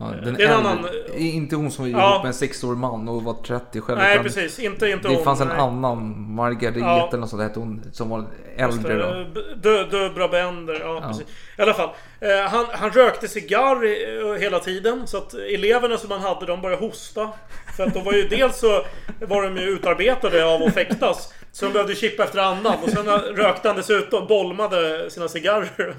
[0.01, 0.89] Ja, Eh, den det är en äldre- annan...
[1.17, 2.11] Inte hon som var Ja.
[2.11, 3.99] ihop med en sexårig man och var 30 själv.
[3.99, 4.59] Nej, precis.
[4.59, 5.57] Inte- inte Det hon, fanns en nej.
[5.59, 7.09] annan, Margareta Ja.
[7.09, 8.25] eller något sånt hette hon, som var
[8.57, 9.03] äldre det,
[9.35, 9.41] då.
[9.57, 11.09] Dö, Döbra Bender, ja, Ja.
[11.09, 11.27] precis.
[11.59, 11.89] I alla fall.
[12.21, 15.07] Eh, han, han rökte cigarr eh, hela tiden.
[15.07, 17.29] Så att eleverna som han hade, de började hosta.
[17.77, 18.85] För att de var ju dels så
[19.21, 21.33] var de ju utarbetade av att fäktas.
[21.53, 22.75] Så de behövde chippa efter andan.
[22.83, 25.95] Och sen rökte han dessutom, bolmade sina cigarrer.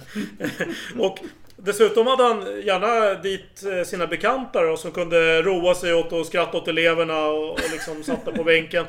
[0.99, 1.17] och
[1.63, 6.25] dessutom hade han gärna dit eh, sina bekanta då, som kunde roa sig åt och
[6.25, 8.85] skratta åt eleverna och, och liksom satt på bänken.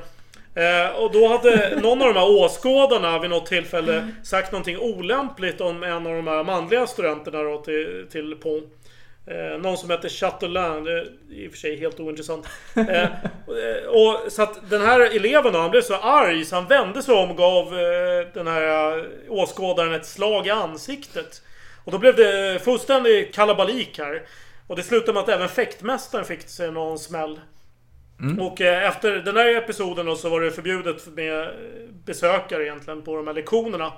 [0.55, 5.61] Eh, och då hade någon av de här åskådarna vid något tillfälle sagt någonting olämpligt
[5.61, 8.73] om en av de här manliga studenterna då till, till Pont.
[9.27, 12.47] Eh, någon som heter Chatelain, det är i och för sig helt ointressant.
[12.77, 13.09] Eh,
[13.87, 17.03] och, och, så att den här eleven då, han blev så arg så han vände
[17.03, 21.43] sig om och gav eh, den här eh, åskådaren ett slag i ansiktet.
[21.85, 24.23] Och då blev det fullständig kalabalik här.
[24.67, 27.41] Och det slutade med att även fäktmästaren fick sig någon smäll.
[28.41, 31.49] Och eh, efter den här episoden då, så var det förbjudet med
[32.05, 33.93] besökare egentligen på de här lektionerna.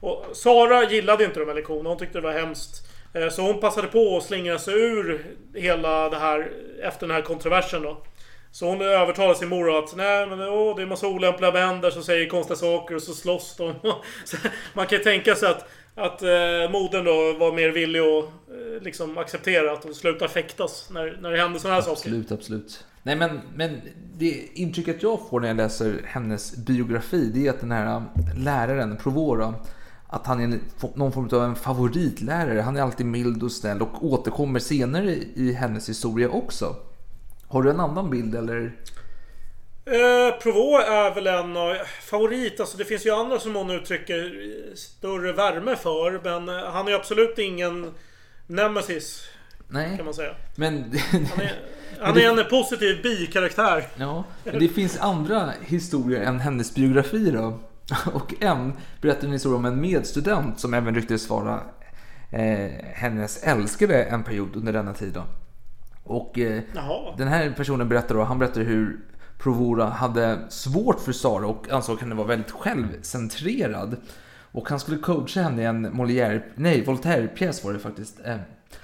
[0.00, 2.86] Och Sara gillade inte de här lektionerna, hon tyckte det var hemskt.
[3.14, 7.22] Eh, Så hon passade på att slingra sig ur hela det här efter den här
[7.22, 8.02] kontroversen då.
[8.52, 12.02] Så hon övertalade sin mor att nej men åh, det är massa olämpliga män som
[12.02, 13.74] säger konstiga saker och så slåss de.
[14.74, 18.82] Man kan ju tänka sig att, att eh, modern då var mer villig att eh,
[18.82, 21.92] liksom acceptera att hon slutar fäktas när, när det händer sådana här saker.
[21.92, 22.84] Absolut, absolut.
[23.02, 23.80] Nej men, men
[24.18, 28.02] det intrycket jag får när jag läser hennes biografi det är att den här eh,
[28.44, 29.54] läraren, Provora,
[30.06, 30.60] att han är en-
[30.94, 32.60] någon form av en favoritlärare.
[32.60, 36.76] Han är alltid mild och snäll och återkommer senare i hennes historia också.
[37.48, 38.76] Har du en annan bild eller?
[39.84, 42.60] Eh, Provo är väl en av favorit.
[42.60, 44.32] Alltså det finns ju andra som hon uttrycker
[44.74, 46.20] större värme för.
[46.24, 47.94] Men eh, han är absolut ingen
[48.46, 49.28] nemesis.
[49.68, 49.96] Nej.
[49.96, 50.34] Kan man säga.
[50.54, 50.98] Men...
[51.10, 51.60] Han är,
[52.00, 53.84] han är en positiv bikaraktär.
[53.96, 57.60] Ja, men det finns andra historier än hennes biografi då.
[58.12, 61.60] Och en berättar en historia om en medstudent som även ryktades vara
[62.30, 65.12] eh, hennes älskare en period under denna tid.
[65.12, 65.24] Då.
[66.04, 66.62] Och eh,
[67.18, 69.00] den här personen berättar då, han berättar hur
[69.42, 73.96] Provora hade svårt för Sara och ansåg henne vara väldigt självcentrerad.
[74.52, 78.20] Och han skulle coacha henne i en Molière, nej Voltaire-pjäs var det faktiskt.
[78.24, 78.36] Eh,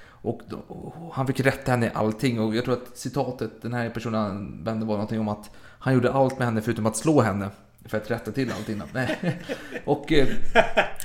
[0.08, 3.74] och, då, och han fick rätta henne i allting och jag tror att citatet den
[3.74, 7.20] här personen använde var någonting om att han gjorde allt med henne förutom att slå
[7.20, 7.48] henne.
[7.84, 8.82] För att rätta till allting.
[8.92, 9.40] Nej.
[9.84, 10.28] Och eh,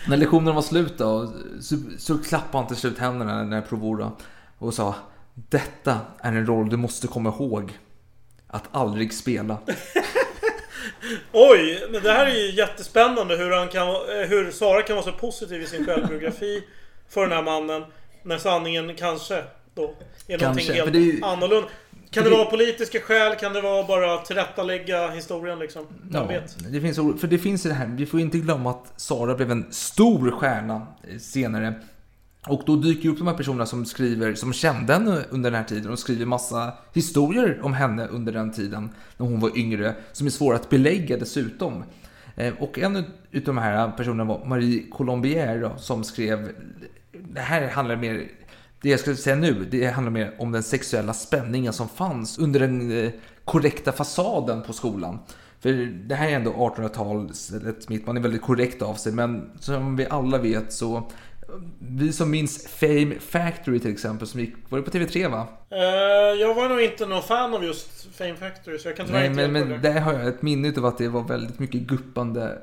[0.07, 4.11] när lektionen var slut då, så, så klappade han till slut händerna när Provora
[4.57, 4.95] och sa
[5.33, 7.73] Detta är en roll du måste komma ihåg.
[8.51, 9.57] Att aldrig spela.
[11.31, 15.05] Oj, men det här är ju jättespännande hur, han kan, eh, hur Sara kan vara
[15.05, 16.63] så positiv i sin självbiografi
[17.09, 17.83] för den här mannen.
[18.23, 19.43] När sanningen kanske
[19.75, 19.87] då är
[20.37, 21.67] någonting Kanske, helt det är ju- annorlunda.
[22.11, 23.35] Kan det det- vara politiska skäl?
[23.35, 25.87] Kan det vara bara att tillrättalägga historien liksom?
[26.13, 26.55] Ja, vet?
[26.73, 29.73] det finns, för det finns det här, vi får inte glömma att Sara blev en
[29.73, 31.73] stor stjärna eh, senare.
[32.47, 35.57] Och då dyker ju upp de här personerna som skriver, som kände henne under den
[35.57, 39.95] här tiden och skriver massa historier om henne under den tiden, när hon var yngre,
[40.11, 41.83] som är svåra att belägga dessutom.
[42.35, 46.51] Eh, och en utav de här personerna var Marie Colombier som skrev,
[47.11, 48.27] det här handlar mer,
[48.81, 52.59] det jag ska säga nu, det handlar mer om den sexuella spänningen som fanns under
[52.59, 53.11] den eh,
[53.45, 55.19] korrekta fasaden på skolan.
[55.59, 55.71] För
[56.07, 60.07] det här är ändå 1800-talet mitt, man är väldigt korrekt av sig, men som vi
[60.09, 61.09] alla vet så
[61.79, 65.47] vi som minns Fame Factory till exempel, som gick, var det på TV3 va?
[65.69, 65.79] Eh,
[66.41, 69.29] jag var nog inte någon fan av just Fame Factory, så jag kan tyvärr Nej,
[69.29, 69.89] inte men, men det.
[69.89, 72.57] där har jag ett minne av att det var väldigt mycket guppande.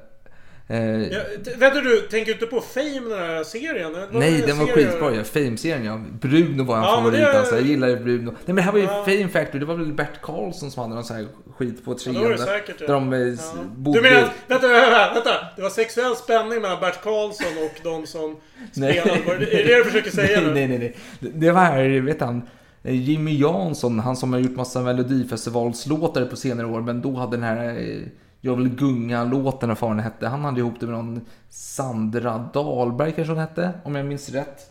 [0.70, 1.20] Eh, Ja,
[1.56, 3.92] vänta du, tänker inte på Fame, den här serien?
[3.92, 5.24] Var Nej, en den var skitbra ja.
[5.24, 6.00] Fame-serien ja.
[6.20, 7.54] Bruno var en Ja, favorit det- alltså.
[7.54, 8.24] Jag gillade Bruno.
[8.30, 9.04] Nej men det här var ju Ja.
[9.04, 9.58] Fame Factory.
[9.60, 11.26] Det var väl Bert Karlsson som hade någon sån här
[11.56, 12.14] skit på Ja, trean.
[12.14, 12.86] det var det säkert, ja.
[12.86, 13.34] Där de eh, Ja.
[13.76, 13.98] bodde...
[13.98, 18.36] Du menar, vänta, vänta, vänta, det var sexuell spänning mellan Bert Karlsson och de som
[18.74, 19.00] Nej.
[19.00, 19.22] spelade?
[19.26, 20.46] Var det- Är det det du försöker säga nu?
[20.54, 20.96] nej, nej, nej.
[21.20, 22.42] Det- Det var vet han,
[22.82, 27.36] eh, Jimmy Jansson, han som har gjort massa melodifestivalslåtar på senare år, men då hade
[27.36, 28.02] den här eh,
[28.40, 30.26] Jag vill gunga-låten, vad fan den hette.
[30.26, 34.70] Han hade ihop det med någon Sandra Dahlberg kanske hon hette, om jag minns rätt.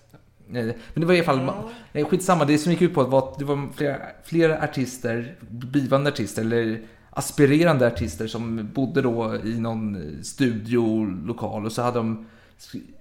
[0.54, 1.50] Eh, Men det var i alla fall,
[1.94, 6.10] eh, skitsamma, det som gick ut på var att det var flera, flera artister, blivande
[6.10, 12.26] artister, eller aspirerande artister som bodde då i någon studiolokal och så hade de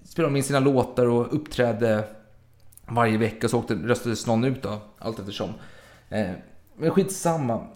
[0.05, 2.05] spelade de in sina låtar och uppträdde
[2.89, 5.51] varje vecka så åkte, röstades någon ut då, allt eftersom.
[6.09, 6.31] Eh,
[6.77, 7.67] men skitsamma.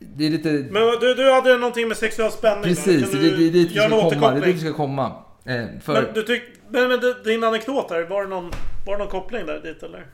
[0.00, 0.48] Det är lite...
[0.48, 2.62] Men du, du hade någonting med sexuell spänning.
[2.62, 4.30] Precis, det, det, det är dit vi ska komma.
[4.30, 5.12] Det är dit vi ska komma.
[5.44, 8.50] Eh, för, Men, du tyck, men, men din anekdot där, var det någon,
[8.86, 10.06] var det någon koppling där dit eller?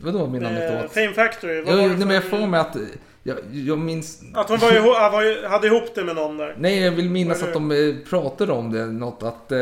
[0.00, 0.92] vadå min Eh, anekdot?
[0.92, 2.76] Fame Factory, vad Jag, var nej, men jag får mig att...
[3.22, 4.22] Jag, jag minns...
[4.34, 4.96] Att hon var ihop,
[5.50, 6.54] hade ihop det med någon där?
[6.58, 8.86] Nej, jag vill minnas att de eh, pratade om det.
[8.86, 9.58] Något att eh,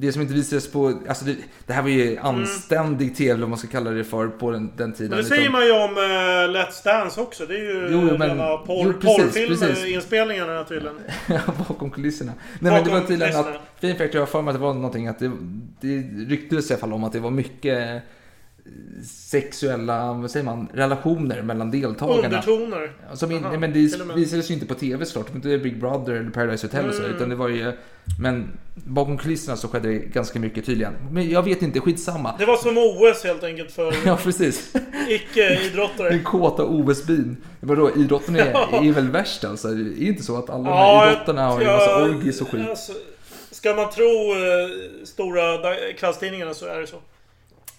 [0.00, 1.00] det som inte visades på...
[1.08, 1.36] Alltså det,
[1.66, 4.92] det här var ju anständig tv, om man ska kalla det för, på den, den
[4.92, 5.10] tiden.
[5.10, 5.36] Men det liksom.
[5.36, 7.46] säger man ju om uh, Let's Dance också.
[7.46, 9.86] Det är ju Jo, men- rena porr, jo, precis, porrfilmer, precis.
[9.86, 10.96] inspelningarna tydligen.
[11.68, 12.32] Bakom kulisserna.
[12.60, 13.46] Nej men det var Bakom tydligen att
[13.80, 15.30] Factory, jag har för mig att det var någonting att det,
[15.80, 15.96] det
[16.28, 17.96] ryktades i alla fall om att det var mycket eh,
[19.04, 22.24] sexuella, vad säger man, relationer mellan deltagarna.
[22.26, 22.92] Undertoner.
[23.14, 23.78] Som in, Aha, men det
[24.16, 27.16] visades ju inte på tv såklart, inte Big Brother eller Paradise Hotel och så, Mm.
[27.16, 27.72] utan det var ju,
[28.20, 30.92] men bakom kulisserna så skedde det ganska mycket tydligen.
[31.10, 32.34] Men jag vet inte, skitsamma.
[32.38, 34.72] Det var som OS helt enkelt för Ja, precis.
[35.08, 36.08] icke-idrottare.
[36.10, 37.36] Den kåta OS-byn.
[37.60, 38.68] Vadå, idrotten är, Ja.
[38.84, 39.68] är väl värst alltså?
[39.68, 42.68] Det är inte så att alla de här idrotterna har en massa orgies och skit?
[42.68, 42.92] Alltså,
[43.50, 46.96] ska man tro eh, stora da- kvällstidningarna så är det så.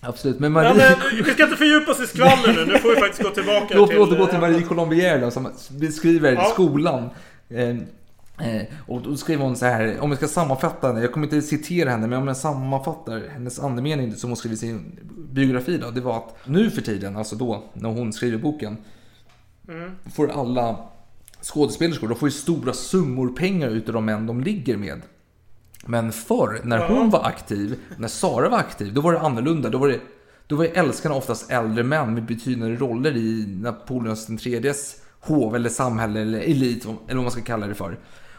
[0.04, 0.88] Absolut, men Men, Marie...
[0.92, 2.66] eh, vi ska inte fördjupa oss i skvaller nu.
[2.66, 3.98] Nu får vi faktiskt gå tillbaka Låt till...
[4.00, 6.44] mig återgå till eh, Marie Colombier då, som beskriver Ja.
[6.54, 7.10] skolan.
[7.50, 11.28] Eh, eh, och då skriver hon så här, om jag ska sammanfatta henne, jag kommer
[11.28, 15.00] inte citera henne, men om jag sammanfattar hennes andemening som hon skriver i sin
[15.32, 18.78] biografi då, det var att nu för tiden, alltså då, när hon skriver boken,
[19.70, 19.92] Mm.
[20.16, 20.76] får alla
[21.42, 25.02] skådespelerskor, de får ju stora summor pengar utav de män de ligger med.
[25.86, 29.70] Men förr, när hon var aktiv, när Sara var aktiv, då var det annorlunda.
[29.70, 30.00] Då var, det,
[30.48, 36.22] då var älskarna oftast äldre män med betydande roller i Napoleons tredjes hov eller samhälle
[36.22, 37.98] eller elit, eller vad man ska kalla det för.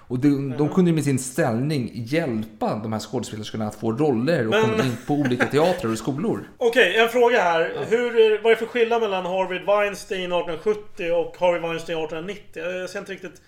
[0.08, 4.50] Och de, de kunde med sin ställning hjälpa de här skådespelerskorna att få roller och
[4.50, 6.48] Men- komma in på olika teatrar och skolor.
[6.58, 7.86] Okej, en fråga här.
[7.88, 12.62] Hur, vad är det för skillnad mellan Harvey Weinstein 1870 och Harvey Weinstein 1890?
[12.62, 13.42] Jag ser inte riktigt...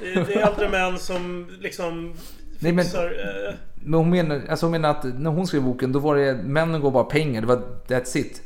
[0.00, 2.14] Det är äldre män som liksom
[2.58, 3.04] Nej, men- fixar...
[3.04, 6.34] eh, Men hon menar, alltså hon menar att när hon skrev boken, då var det
[6.34, 7.40] männen går bara pengar.
[7.40, 8.42] Det var that's it.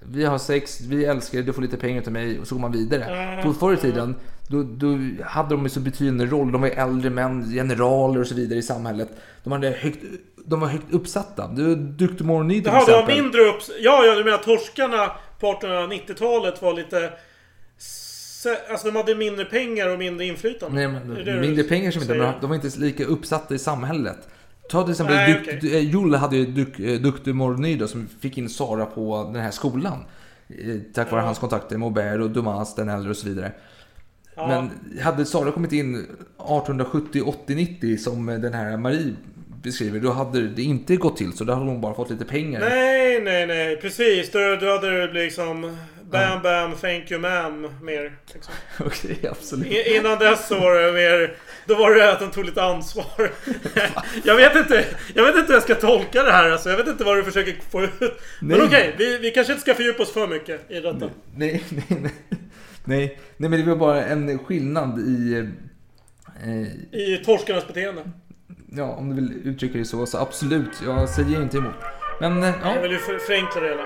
[0.00, 2.62] Vi har sex, vi älskar dig, du får lite pengar till mig och så går
[2.62, 3.40] man vidare.
[3.42, 4.14] På förr i tiden,
[4.48, 6.52] då, då hade de ju så betydande roll.
[6.52, 9.08] De var äldre män, generaler och så vidare i samhället.
[9.44, 9.98] De, hade högt,
[10.46, 11.48] de var högt uppsatta.
[11.48, 12.24] Du har Dr.
[12.24, 13.22] Morny till Jaha, det var exempel.
[13.22, 13.56] mindre upp...
[13.80, 17.12] Ja, ja, du menar torskarna på 1890-talet var lite...
[18.70, 20.76] Alltså de hade mindre pengar och mindre inflytande.
[20.76, 23.54] Nej, men, det det mindre du pengar som inte, men de var inte lika uppsatta
[23.54, 24.16] i samhället.
[24.70, 25.76] Ta till exempel, Nej, Duk- okej.
[25.76, 29.50] eh, Julle hade ju Duk, eh, Dukte Morny som fick in Sara på den här
[29.50, 30.04] skolan.
[30.48, 31.26] Eh, Tack vare Ja.
[31.26, 33.52] hans kontakter med Aubert och Dumas den äldre och så vidare.
[34.36, 34.48] Ja.
[34.48, 34.70] Men
[35.02, 39.12] hade Sara kommit in 1870, 80, 90 som den här Marie
[39.62, 41.44] beskriver, då hade det inte gått till så.
[41.44, 42.60] Då hade hon bara fått lite pengar.
[42.60, 43.76] Nej, nej, nej.
[43.76, 44.30] Precis.
[44.30, 45.76] Då, då hade du liksom...
[46.14, 47.70] Bam, bam, thank you ma'am.
[47.82, 48.12] Mer.
[48.34, 48.54] Liksom.
[48.86, 49.66] Okej, absolut.
[49.66, 51.36] I- Innan dess så var det mer...
[51.66, 53.04] Då var det att de tog lite ansvar.
[54.24, 54.84] jag vet inte.
[55.14, 56.50] Jag vet inte hur jag ska tolka det här.
[56.50, 57.90] Alltså, jag vet inte vad du försöker få ut.
[58.40, 58.66] Men Nej.
[58.66, 61.10] okej, vi, vi kanske inte ska fördjupa oss för mycket i detta.
[61.36, 62.12] Nej, nej, nej.
[62.84, 65.38] Nej, nej, men det var bara en skillnad i...
[66.44, 68.02] Eh, I torskarnas beteende.
[68.76, 70.82] Ja, om du vill uttrycka det så, så absolut.
[70.84, 71.74] Jag säger inte emot.
[72.20, 73.82] Men eh, Jag ja, vill ju för- förenkla det hela.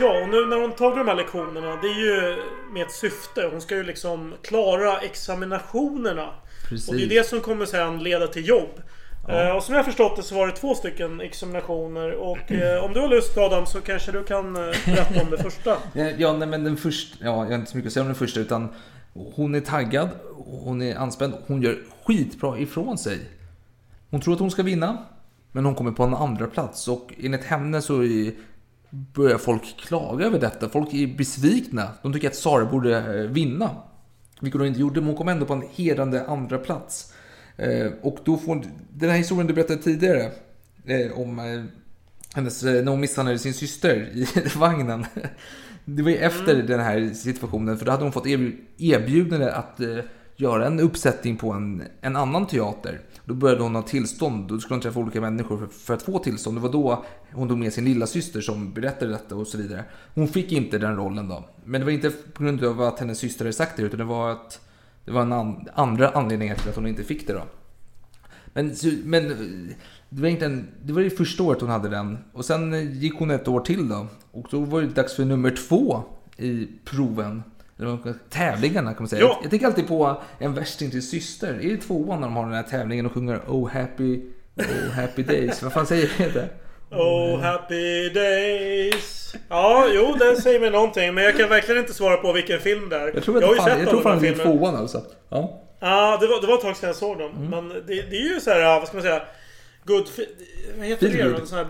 [0.00, 2.42] Ja, och nu när hon tagit de här lektionerna, det är ju
[2.72, 3.48] med ett syfte.
[3.52, 6.28] Hon ska ju liksom klara examinationerna.
[6.68, 6.88] Precis.
[6.88, 8.82] Och det är det som kommer sen leda till jobb.
[9.28, 12.12] Eh, och som jag förstått det så var det två stycken examinationer.
[12.12, 15.38] Och eh, om du har lust Adam så kanske du kan eh, berätta om det
[15.38, 15.70] första.
[15.92, 18.08] Ja, ja nej, men den första, ja, jag har inte så mycket att säga om
[18.08, 18.68] den första utan
[19.34, 20.08] Hon är taggad,
[20.64, 23.18] hon är anspänd, hon gör skitbra ifrån sig.
[24.10, 24.98] Hon tror att hon ska vinna,
[25.52, 28.02] men hon kommer på en andra plats och enligt henne så
[28.90, 30.68] börjar folk klaga över detta.
[30.68, 31.90] Folk är besvikna.
[32.02, 33.70] De tycker att Sara borde eh, vinna.
[34.40, 37.12] Vilket hon inte gjorde, men hon kom ändå på en hedrande andra plats.
[37.56, 40.30] Eh, och då får den här historien du berättade tidigare
[40.86, 41.66] eh, om
[42.34, 44.26] hennes, när hon misshandlade sin syster i
[44.56, 45.06] vagnen.
[45.84, 49.80] Det var ju efter den här situationen, för då hade hon fått erbjud- erbjudande att
[50.36, 53.00] göra en uppsättning på en, en annan teater.
[53.28, 56.18] Då började hon ha tillstånd, då skulle hon träffa olika människor för, för att få
[56.18, 56.56] tillstånd.
[56.56, 59.84] Det var då hon tog med sin lilla syster som berättade detta och så vidare.
[60.14, 61.44] Hon fick inte den rollen då.
[61.64, 64.04] Men det var inte på grund av att hennes syster hade sagt det, utan det
[64.04, 64.60] var att
[65.04, 67.42] det var en an, andra anledningar till att hon inte fick det då.
[68.52, 68.74] Men,
[69.04, 69.28] men
[70.08, 72.18] det var egentligen, det var det första året hon hade den.
[72.32, 74.06] Och sen gick hon ett år till då.
[74.30, 76.02] Och då var det dags för nummer två
[76.36, 77.42] i proven.
[78.30, 79.22] Tävlingarna kan man säga.
[79.22, 79.38] Ja.
[79.42, 81.54] Jag, tänker alltid på En värsting till syster.
[81.54, 84.20] Är det tvåan när de har den här tävlingen och sjunger Oh happy,
[84.56, 85.62] oh happy days?
[85.62, 86.48] vad fan säger det?
[86.90, 89.34] Oh happy days.
[89.48, 91.14] Ja, jo det säger mig någonting.
[91.14, 93.14] Men jag kan verkligen inte svara på vilken film det är.
[93.14, 95.02] Jag tror att har ju fan, sett jag tror fan det är tvåan alltså.
[95.28, 95.62] Ja.
[95.80, 97.30] Ja, det var, det var ett tag sedan jag såg dem.
[97.30, 97.50] Mm.
[97.50, 99.22] Men det, det är ju så här, vad ska man säga?
[99.84, 100.08] Good...
[100.78, 101.46] Vad heter Feel det?
[101.46, 101.66] sån här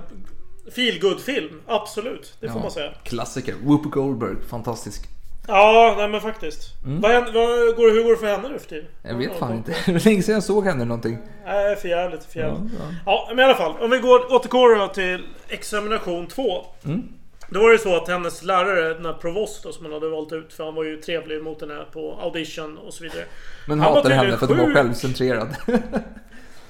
[0.71, 2.93] feel good film Absolut, det får Ja, man säga.
[3.03, 3.55] Klassiker.
[3.65, 5.09] Whoopi Goldberg, fantastisk.
[5.49, 6.75] Ja, nej men faktiskt.
[6.85, 7.01] Mm.
[7.01, 8.87] Vad, vad går, hur går det för henne nu för tiden?
[9.03, 9.71] Jag vet fan inte.
[9.87, 11.19] Det var länge sedan jag såg henne någonting.
[11.47, 12.73] Nej, för jävligt, för jävligt.
[12.73, 13.75] Ja, Ja, men i alla fall.
[13.81, 16.67] Om vi går, återgår då till examination 2.
[16.85, 17.09] Mm.
[17.51, 20.33] Då var det så att hennes lärare, den här Provost då, som hon hade valt
[20.33, 23.25] ut, för han var ju trevlig mot henne på audition och så vidare.
[23.67, 25.57] Men Han hatade henne för att hon var självcentrerad.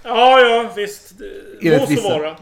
[0.03, 1.13] Ja, ja visst.
[1.63, 2.37] Må så vara.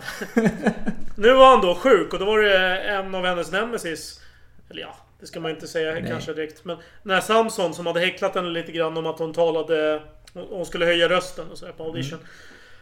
[1.17, 4.21] nu var han då sjuk och då var det en av hennes nemesis.
[4.71, 6.05] Eller ja, det ska man inte säga Nej.
[6.09, 6.65] kanske direkt.
[6.65, 10.03] Men den här Samson som hade häcklat henne lite grann om att hon talade...
[10.33, 12.19] Hon skulle höja rösten och så här på audition.
[12.19, 12.31] Mm.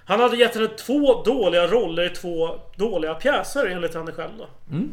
[0.05, 4.49] Han hade gett henne två dåliga roller i två dåliga pjäser enligt henne själv då.
[4.71, 4.93] Mm.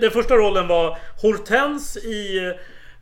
[0.00, 2.46] Den första rollen var Hortense i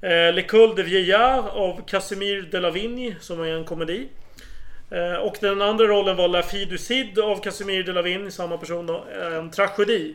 [0.00, 4.08] eh, L'école de Vieillard av Casimir Delavigne som är en komedi.
[4.90, 8.86] Eh, och den andra rollen var La Fille du Cid av Casimir Delavigne, samma person
[8.86, 10.14] då, en tragedi.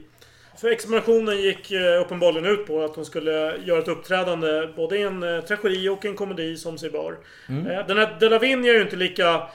[0.62, 5.01] För examinationen gick eh, uppenbarligen ut på att hon skulle göra ett uppträdande både i
[5.01, 7.18] en eh, tragedi och en komedi som sig bör.
[7.49, 7.68] Mm.
[7.68, 9.47] Eh, den här Delavigne är ju inte lika,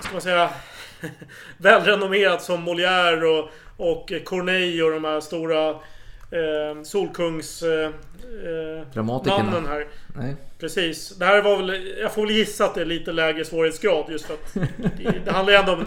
[0.00, 0.50] ska man säga,
[1.58, 5.76] välrenommerad som Molière och, och Corneille och de här stora
[6.32, 7.62] eh, Solkungs...
[7.62, 9.44] Eh, eh, Dramatikerna.
[9.44, 9.86] mannen här.
[10.16, 10.36] Nej.
[10.58, 11.16] Precis.
[11.16, 11.92] Det här var väl...
[12.00, 15.30] Jag får väl gissa att det är lite lägre svårighetsgrad just för att det, det
[15.30, 15.86] handlar ju ändå om...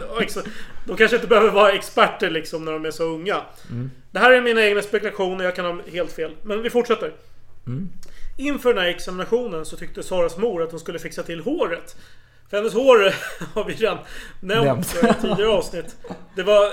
[0.87, 3.41] De kanske inte behöver vara experter liksom när de är så unga.
[3.71, 3.91] Mm.
[4.11, 6.35] Det här är mina egna spekulationer, jag kan ha helt fel.
[6.43, 7.11] Men vi fortsätter.
[7.67, 7.89] Mm.
[8.37, 11.95] Inför den här examinationen så tyckte Saras mor att hon skulle fixa till håret.
[12.49, 13.13] För hennes hår
[13.53, 13.97] har vi redan
[14.39, 15.95] nämnt i tidigare avsnitt.
[16.35, 16.69] Det var,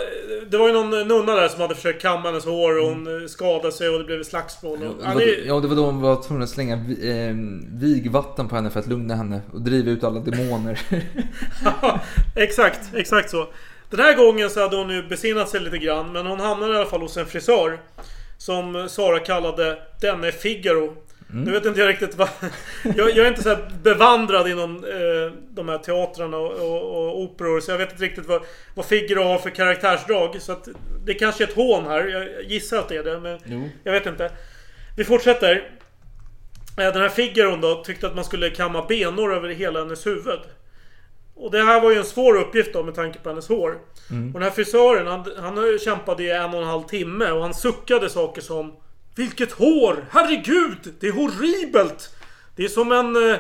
[0.50, 3.72] det var ju någon nunna där som hade försökt kamma hennes hår och hon skadade
[3.72, 4.82] sig och det blev slagsmål.
[4.82, 7.34] Och, Det ja, det var då hon var tvungen att slänga eh,
[7.72, 10.80] vigvatten på henne för att lugna henne och driva ut alla demoner.
[12.36, 13.48] exakt, exakt så.
[13.90, 16.76] Den här gången så hade hon ju besinnat sig lite grann, men hon hamnade i
[16.76, 17.80] alla fall hos en frisör.
[18.38, 20.94] Som Sara kallade Denne Figaro.
[21.32, 21.44] Mm.
[21.44, 22.28] Nu vet inte jag riktigt vad...
[22.96, 27.20] Jag, jag är inte så här bevandrad inom eh, de här teatrarna och, och, och
[27.20, 28.42] operor, så jag vet inte riktigt vad,
[28.74, 30.36] vad Figaro har för karaktärsdrag.
[30.40, 30.68] Så att
[31.04, 32.06] det kanske är ett hån här.
[32.06, 33.68] Jag gissar att det är det, men Jo.
[33.84, 34.30] jag vet inte.
[34.96, 35.70] Vi fortsätter.
[36.78, 40.40] Eh, Den här Figaron då tyckte att man skulle kamma benor över hela hennes huvud.
[41.34, 43.78] Och det här var ju en svår uppgift då med tanke på hennes hår.
[44.10, 44.26] Mm.
[44.26, 47.54] Och den här frisören, han, han kämpade i en och en halv timme och han
[47.54, 48.76] suckade saker som
[49.16, 50.04] Vilket hår!
[50.10, 50.94] Herregud!
[51.00, 52.10] Det är horribelt!
[52.56, 53.30] Det är som en...
[53.30, 53.36] eh,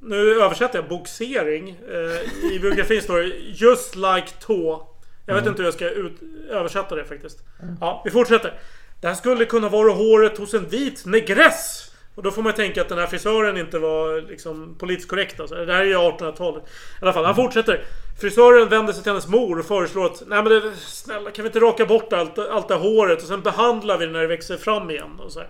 [0.00, 1.68] Nu översätter jag boxering.
[1.68, 3.26] Eh, I biografin står det
[3.64, 4.88] Just like tå.
[5.26, 5.52] Jag vet Mm.
[5.52, 6.12] inte hur jag ska ut,
[6.50, 7.38] översätta det faktiskt.
[7.80, 8.58] Ja, vi fortsätter.
[9.00, 11.90] Det här skulle kunna vara håret hos en vit negress.
[12.14, 15.40] Och då får man tänka att den här frisören inte var liksom politiskt korrekt.
[15.40, 15.54] Alltså.
[15.64, 16.62] Det här är ju 1800-talet.
[16.64, 16.68] I
[17.02, 17.84] alla fall, han fortsätter.
[18.20, 21.46] Frisören vänder sig till hennes mor och föreslår att Nej men det, snälla kan vi
[21.46, 24.26] inte raka bort allt, allt det här håret och sen behandlar vi det när det
[24.26, 25.20] växer fram igen.
[25.20, 25.48] Och, så här.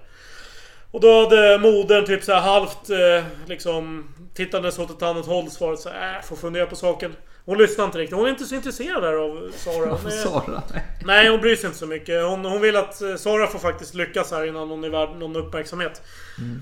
[0.91, 5.51] och då hade modern typ så här halvt eh, liksom tittandes åt ett annat håll
[5.51, 7.17] svarat så här, äh, får fundera på saken.
[7.45, 8.17] Hon lyssnar inte riktigt.
[8.17, 9.91] Hon är inte så intresserad där av Sara.
[9.93, 10.63] Är- Sara.
[11.05, 12.25] Nej, hon bryr sig inte så mycket.
[12.25, 15.37] Hon, hon vill att eh, Sara får faktiskt lyckas här innan hon är värd någon
[15.37, 16.03] uppmärksamhet.
[16.39, 16.61] Mm.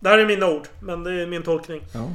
[0.00, 1.82] Det här är mina ord, men det är min tolkning.
[1.94, 2.10] Ja.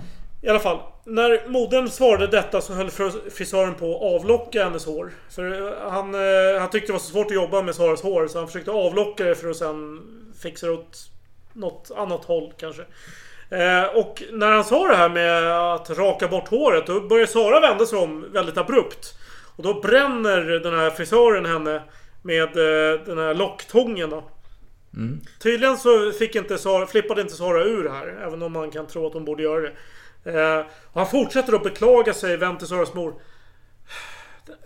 [0.46, 0.80] I alla fall.
[1.04, 5.12] När modern svarade detta så höll fris- frisören på att avlocka hennes hår.
[5.30, 8.28] För eh, han, eh, han tyckte det var så svårt att jobba med Saras hår
[8.28, 10.02] så han försökte avlocka det för att sen
[10.42, 10.98] fixa det åt
[11.54, 12.82] något annat håll kanske.
[13.50, 17.60] Eh, och när han sa det här med att raka bort håret, då börjar Sara
[17.60, 19.14] vända sig om väldigt abrupt.
[19.58, 21.84] Och då bränner den här frisören henne
[22.22, 22.50] med
[23.06, 24.24] den här locktången då.
[24.94, 25.20] Mm.
[25.40, 29.08] Tydligen så fick inte Sara, flippade inte Sara ur här, även om man kan tro
[29.08, 29.72] att hon borde göra det.
[30.26, 30.60] Eh,
[30.94, 33.14] och han fortsätter att beklaga sig, vän till Saras mor.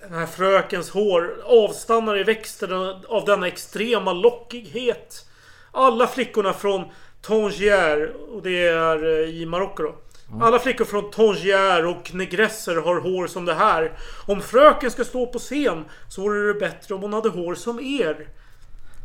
[0.01, 2.74] Den här frökens hår avstannar i växten
[3.07, 5.26] av denna extrema lockighet.
[5.72, 6.86] Alla flickorna från
[7.22, 9.95] Tangier, och det är eh, i Marocko då.
[10.41, 13.91] Alla flickor från Tangier och negresser har hår som det här.
[14.28, 17.80] Om fröken ska stå på scen så vore det bättre om hon hade hår som
[17.80, 18.28] er.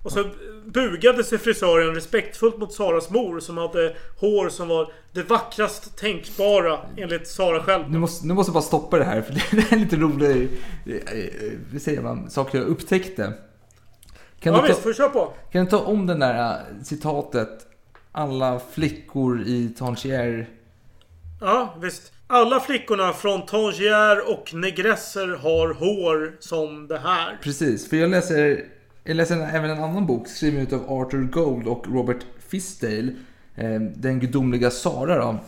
[0.04, 0.24] Och så
[0.64, 6.78] bugade sig frisören respektfullt mot Saras mor som hade hår som var det vackrast tänkbara
[6.96, 7.90] enligt Sara själv.
[7.90, 10.48] Nu måste, nu måste jag bara stoppa det här för det är lite rolig,
[10.86, 11.42] eh,
[11.72, 13.32] vad säger man, saker jag upptäckte.
[14.40, 15.32] Kan ja du visst, ta, på.
[15.52, 17.66] kan du ta om den där eh, citatet
[18.12, 20.48] alla flickor i Tangier
[21.40, 22.12] Ja, visst.
[22.26, 27.38] Alla flickorna från Tangier och negresser har hår som det här.
[27.42, 28.64] Precis, för jag läser,
[29.04, 33.12] jag läser även en annan bok skriven av Arthur Gold och Robert Fisdale.
[33.54, 35.38] Eh, Den gudomliga Sara då,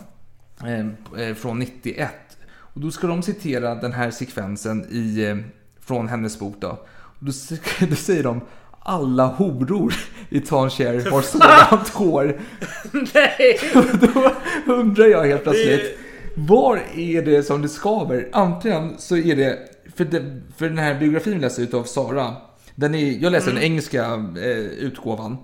[0.67, 0.87] eh,
[1.27, 2.09] eh, från 91.
[2.49, 5.35] Och då ska de citera den här sekvensen i,
[5.81, 6.69] från hennes bok då.
[6.91, 7.31] Och då,
[7.89, 8.41] då säger de
[8.79, 9.93] alla horor
[10.29, 12.39] i Tangier har sådant hår.
[13.13, 13.59] Nej!
[14.65, 15.97] Då undrar jag helt plötsligt.
[16.35, 18.29] Var är det som det skaver?
[18.31, 19.59] Antingen så är det,
[19.95, 22.35] för, det, för den här biografin jag läser utav Sara.
[22.79, 24.03] Den är, jag läser den engelska
[24.37, 25.37] eh, utgåvan.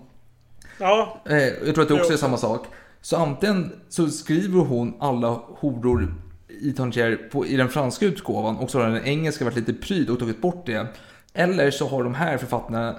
[0.77, 2.67] Ja, Eh, jag tror att det också är samma sak.
[3.01, 6.13] Så antingen så skriver hon alla horor
[6.47, 10.09] i Tangier på, i den franska utgåvan och så har den engelska varit lite pryd
[10.09, 10.88] och tagit bort det.
[11.34, 12.95] Eller så har de här författarna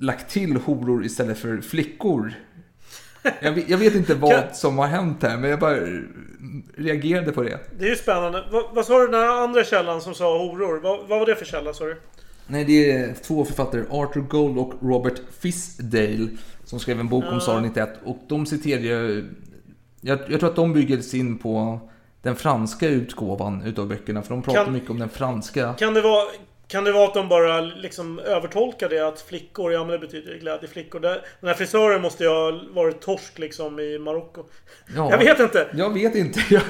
[0.00, 2.34] lagt till horor istället för flickor.
[3.40, 5.78] Jag vet, jag vet inte vad som har hänt här, men jag bara
[6.76, 7.58] reagerade på det.
[7.78, 8.44] det är ju spännande.
[8.52, 10.80] Va, vad sa du den här andra källan som sa horor?
[10.80, 12.00] Va, vad var det för källa sa du?
[12.46, 16.28] Nej, det är två författare, Arthur Gold och Robert Fisdale,
[16.64, 17.40] som skrev en bok om.
[17.40, 17.88] Sara 91.
[18.04, 19.30] Och de citerar ju...
[20.00, 21.80] Jag, jag tror att de bygger sin på
[22.22, 25.72] den franska utgåvan utav böckerna, för de pratar Kan- mycket om den franska.
[25.72, 26.24] Kan det vara...
[26.68, 30.38] Kan det vara att de bara liksom övertolkar det att flickor, ja men det betyder
[30.38, 31.00] glädjeflickor.
[31.00, 34.44] Den här frisören måste ju ha varit torsk liksom i Marocko.
[34.96, 35.10] Ja.
[35.10, 35.66] Jag vet inte.
[35.74, 36.40] Jag vet inte.
[36.50, 36.62] Jag.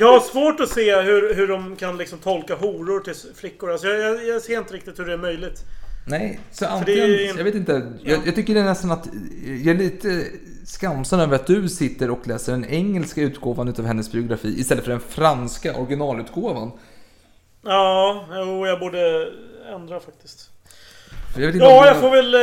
[0.00, 3.70] Jag, har svårt att se hur, hur de kan liksom tolka horor till flickor.
[3.72, 5.64] Alltså jag, jag, jag ser inte riktigt hur det är möjligt.
[6.06, 7.92] Nej, så antingen, ju- jag vet inte.
[8.02, 9.08] Jag, jag tycker det är nästan att,
[9.64, 10.24] jag är lite
[10.64, 14.90] skamsen över att du sitter och läser den engelska utgåvan utav hennes biografi istället för
[14.90, 16.70] den franska originalutgåvan.
[17.62, 19.28] Ja, jo, jag borde
[19.74, 20.50] ändra faktiskt.
[21.36, 22.34] Jag Ja, jag får väl...
[22.34, 22.40] eh,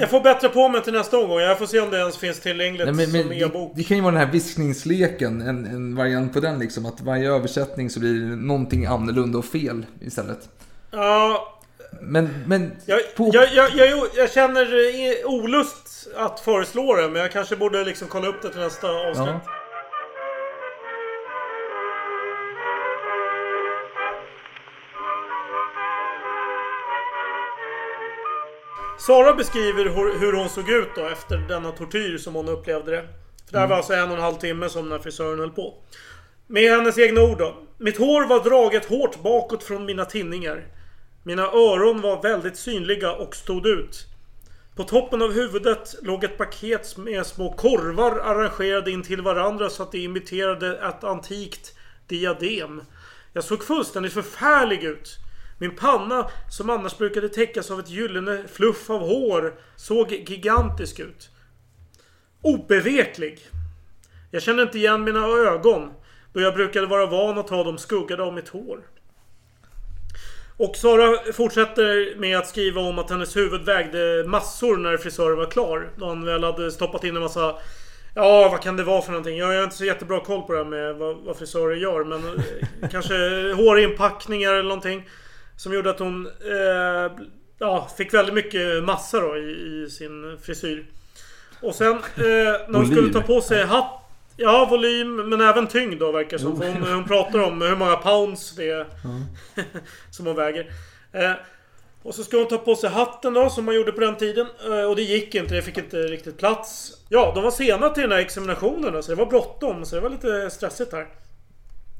[0.00, 1.40] Jag får bättra på mig till nästa omgång.
[1.40, 3.72] Jag får se om det ens finns tillgängligt Nej, men, men, som det, e-bok.
[3.74, 6.86] det kan ju vara den här viskningsleken, en, en variant på den liksom.
[6.86, 10.48] Att varje översättning så blir det någonting annorlunda och fel istället.
[10.90, 11.48] Ja,
[12.00, 17.22] Men, men jag, på, jag, jag, jag, jag känner eh, olust att föreslå det, men
[17.22, 19.28] jag kanske borde liksom kolla upp det till nästa avsnitt.
[19.28, 19.40] ja.
[29.06, 33.08] Sara beskriver hur, hur hon såg ut då efter denna tortyr som hon upplevde det.
[33.46, 35.74] För det här var alltså en och en halv timme som när frisören höll på.
[36.46, 37.56] Med hennes egna ord då.
[37.78, 40.66] Mitt hår var draget hårt bakåt från mina tinningar.
[41.22, 44.06] Mina öron var väldigt synliga och stod ut.
[44.76, 49.82] På toppen av huvudet låg ett paket med små korvar arrangerade in till varandra så
[49.82, 51.76] att det imiterade ett antikt
[52.06, 52.82] diadem.
[53.32, 55.18] Jag såg fullständigt förfärlig ut.
[55.62, 61.30] Min panna, som annars brukade täckas av ett gyllene fluff av hår, såg gigantisk ut.
[62.40, 63.38] Obeveklig.
[64.30, 65.92] Jag kände inte igen mina ögon,
[66.32, 68.80] då jag brukade vara van att ha dem skuggade av mitt hår.
[70.56, 75.50] Och Sara fortsätter med att skriva om att hennes huvud vägde massor när frisören var
[75.50, 75.90] klar.
[75.96, 77.54] Då han väl hade stoppat in en massa...
[78.14, 79.38] Ja, vad kan det vara för någonting?
[79.38, 82.04] Jag har inte så jättebra koll på det här med vad, vad frisörer gör.
[82.04, 83.14] Men eh, kanske
[83.52, 85.08] hårinpackningar eller någonting.
[85.56, 87.26] Som gjorde att hon eh,
[87.58, 90.86] ja, fick väldigt mycket massa då i, i sin frisyr.
[91.60, 92.00] Och sen eh,
[92.68, 93.98] när hon skulle ta på sig hatt...
[94.36, 96.60] Ja, volym men även tyngd då verkar som.
[96.60, 98.86] För hon, hon pratar om hur många pounds det är
[100.10, 100.72] som hon väger.
[101.12, 101.32] Eh,
[102.02, 104.46] och så ska hon ta på sig hatten då, som man gjorde på den tiden.
[104.64, 106.92] Eh, och det gick inte, det fick inte riktigt plats.
[107.08, 109.84] Ja, de var sena till den här examinationen, då, så det var bråttom.
[109.84, 111.06] Så det var lite stressigt här.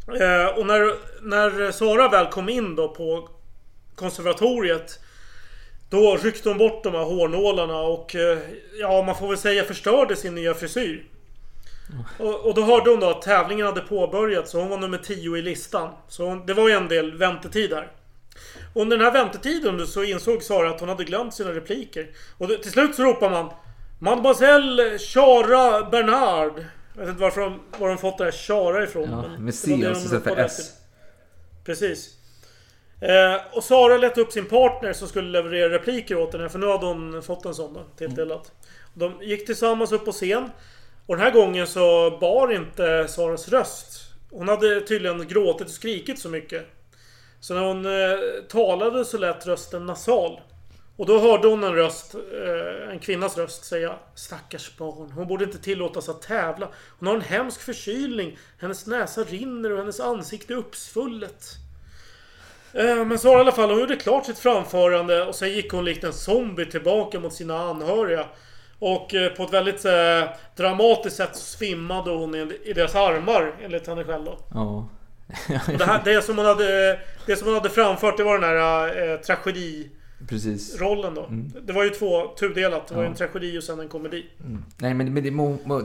[0.09, 3.29] Eh, och när, när Sara väl kom in då på
[3.95, 5.01] konservatoriet.
[5.91, 8.39] Då ryckte hon bort de här hårnålarna och eh,
[8.81, 11.05] ja, man får väl säga förstörde sin nya frisyr.
[12.19, 15.37] Och, och då hörde hon då att tävlingen hade påbörjats så hon var nummer 10
[15.37, 15.91] i listan.
[16.09, 17.93] Så hon, det var ju en del väntetid där.
[18.75, 22.11] Under den här väntetiden så insåg Sara att hon hade glömt sina repliker.
[22.39, 23.51] Och det, till slut så ropar man
[23.99, 26.65] Mademoiselle Chara Bernard.
[26.95, 29.11] Jag vet inte varför de, var de fått det här Chara ifrån.
[29.11, 30.73] Ja, med C och de så för S.
[31.65, 32.17] Precis.
[33.03, 36.49] Eh, och Sara lät upp sin partner som skulle leverera repliker åt henne.
[36.49, 38.53] För nu hade hon fått en sån då, tilldelat.
[38.95, 40.51] De gick tillsammans upp på scen.
[41.07, 44.01] Och den här gången så bar inte Saras röst.
[44.31, 46.67] Hon hade tydligen gråtit och skrikit så mycket.
[47.41, 50.41] Så när hon eh, talade så lät rösten nasal.
[50.97, 55.45] Och då hörde hon en röst, eh, en kvinnas röst säga Stackars barn, hon borde
[55.45, 56.69] inte tillåtas att tävla.
[56.99, 58.39] Hon har en hemsk förkylning.
[58.59, 61.45] Hennes näsa rinner och hennes ansikte är uppsvullet.
[62.75, 65.85] Eh, Men Sara i alla fall, hon gjorde klart sitt framförande och sen gick hon
[65.85, 68.27] likt en zombie tillbaka mot sina anhöriga.
[68.79, 73.87] Och eh, på ett väldigt eh, dramatiskt sätt så svimmade hon i, deras armar, enligt
[73.87, 74.39] henne själv då.
[74.55, 74.89] Ja.
[75.79, 79.11] Det, här, det, som hon hade, det som hon hade framfört det var den här
[79.13, 79.91] eh, tragedirollen
[80.29, 80.79] Precis.
[80.79, 81.29] då.
[81.67, 82.87] Det var ju två tudelat.
[82.89, 83.09] Det var Ja.
[83.09, 84.27] en tragedi och sen en komedi.
[84.79, 85.31] Nej men, men det,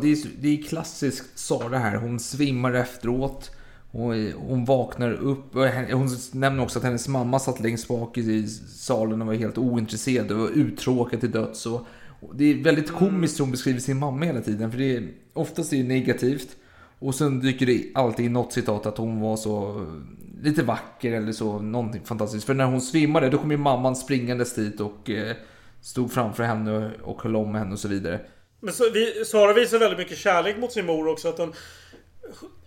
[0.01, 1.95] det, är, så- det är klassiskt Sara här.
[1.95, 3.51] Hon svimmar efteråt.
[3.97, 5.53] Hon, hon vaknar upp.
[5.91, 10.31] Hon nämner också att hennes mamma satt längst bak i salen och var helt ointresserad
[10.31, 11.65] och var uttråkad till döds.
[11.65, 11.87] Och,
[12.33, 14.71] det är väldigt komiskt hur hon beskriver sin mamma hela tiden.
[14.71, 16.47] För det är, oftast är det negativt.
[16.99, 19.85] Och sen dyker det alltid i något citat att hon var så
[20.41, 21.59] lite vacker eller så.
[21.59, 22.45] Någonting fantastiskt.
[22.45, 25.35] För när hon svimmade då kom ju mamman springandes dit och eh,
[25.81, 28.21] stod framför henne och höll om henne och så vidare.
[28.59, 31.27] Men så, vi, Sara visar väldigt mycket kärlek mot sin mor också.
[31.29, 31.53] Att hon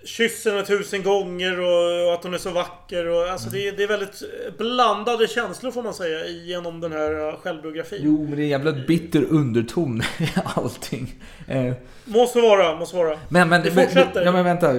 [0.05, 3.09] kysser henne tusen gånger och, och att hon är så vacker.
[3.09, 4.23] Och, alltså det, det är väldigt
[4.59, 8.01] blandade känslor får man säga genom den här uh, självbiografin.
[8.03, 11.15] Jo, men det är en jävla bitter underton i allting.
[11.49, 11.73] Eh,
[12.05, 13.19] Måste vara, måste vara.
[13.29, 14.25] men, men, men, fortsätter.
[14.25, 14.73] ja, men vänta,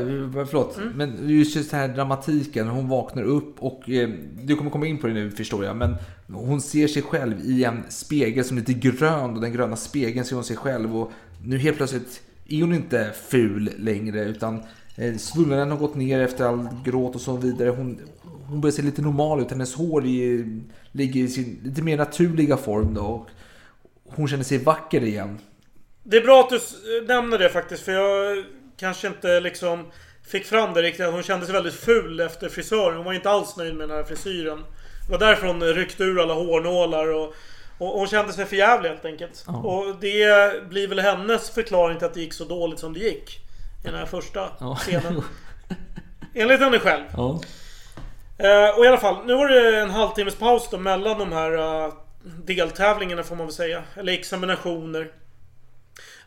[0.49, 0.77] förlåt.
[0.77, 0.89] Mm.
[0.95, 4.09] Men just den här dramatiken, hon vaknar upp och eh,
[4.43, 5.75] du kommer komma in på det nu förstår jag.
[5.75, 5.95] Men
[6.33, 10.25] hon ser sig själv i en spegel som är lite grön och den gröna spegeln
[10.25, 10.97] ser hon sig själv.
[10.97, 11.11] Och
[11.43, 14.61] nu helt plötsligt är hon inte ful längre utan eh,
[15.19, 17.69] svullnaden har gått ner efter all gråt och så vidare.
[17.69, 17.99] Hon,
[18.49, 19.51] hon börjar se lite normal ut.
[19.51, 20.59] Hennes hår är,
[20.91, 23.01] ligger i sin lite mer naturliga form då.
[24.03, 25.39] Och hon känner sig vacker igen.
[26.03, 26.75] Det är bra att du s-
[27.07, 28.43] nämner det faktiskt för jag
[28.77, 29.85] kanske inte liksom
[30.27, 31.05] fick fram det riktigt.
[31.05, 32.95] Hon kände sig väldigt ful efter frisören.
[32.95, 34.59] Hon var inte alls nöjd med den här frisyren.
[35.07, 37.33] Det var därför hon ryckte ur alla hårnålar och,
[37.77, 39.43] och hon kände sig för jävlig helt enkelt.
[39.47, 39.57] Ja.
[39.57, 43.39] Och det blir väl hennes förklaring till att det gick så dåligt som det gick.
[43.83, 44.75] I den här första Ja.
[44.75, 45.23] scenen.
[46.35, 47.03] Enligt henne själv.
[47.17, 47.41] Ja.
[48.37, 51.51] Eh, och i alla fall, nu var det en halvtimmes paus då mellan de här
[51.85, 53.83] eh, deltävlingarna får man väl säga.
[53.95, 55.11] Eller examinationer.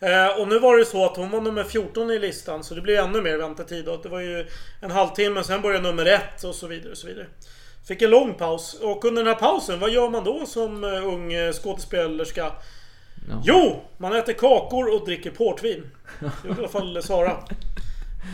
[0.01, 2.81] Eh, och nu var det så att hon var nummer 14 i listan så det
[2.81, 3.85] blev ännu mer väntetid.
[3.85, 3.97] Då.
[3.97, 4.47] Det var ju
[4.83, 6.91] en halvtimme, sen började nummer ett och så vidare.
[6.93, 7.27] Och så vidare.
[7.89, 8.75] Fick en lång paus.
[8.75, 11.53] Och under den här pausen, vad gör man då som eh, ung eh,
[13.27, 13.53] skådespelerska?
[13.53, 13.83] Jo!
[13.99, 15.91] Man äter kakor och dricker portvin.
[16.45, 17.31] I alla fall Sara.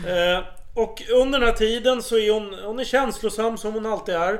[0.07, 4.15] Eh, och under den här tiden så är hon, hon är känslosam som hon alltid
[4.15, 4.39] är.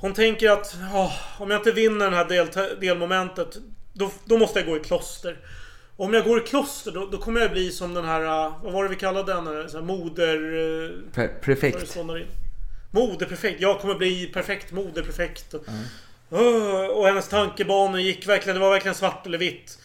[0.00, 2.48] Hon tänker att "Åh, om jag inte vinner det här del,
[2.80, 3.56] delmomentet
[3.92, 5.36] då, då måste jag gå i kloster.
[5.96, 8.52] Och om jag går i kloster då, då kommer jag bli som den här, eh,
[8.62, 9.68] vad var det vi kallade henne?
[9.68, 10.34] Så här, moder...
[10.36, 11.96] eh, Pre- prefekt.
[12.90, 13.60] Moderprefekt.
[13.60, 15.54] Jag kommer bli perfekt moderprefekt.
[15.54, 15.60] Åh,
[16.94, 19.78] och hennes tankebanor gick verkligen, det var verkligen svart eller vitt.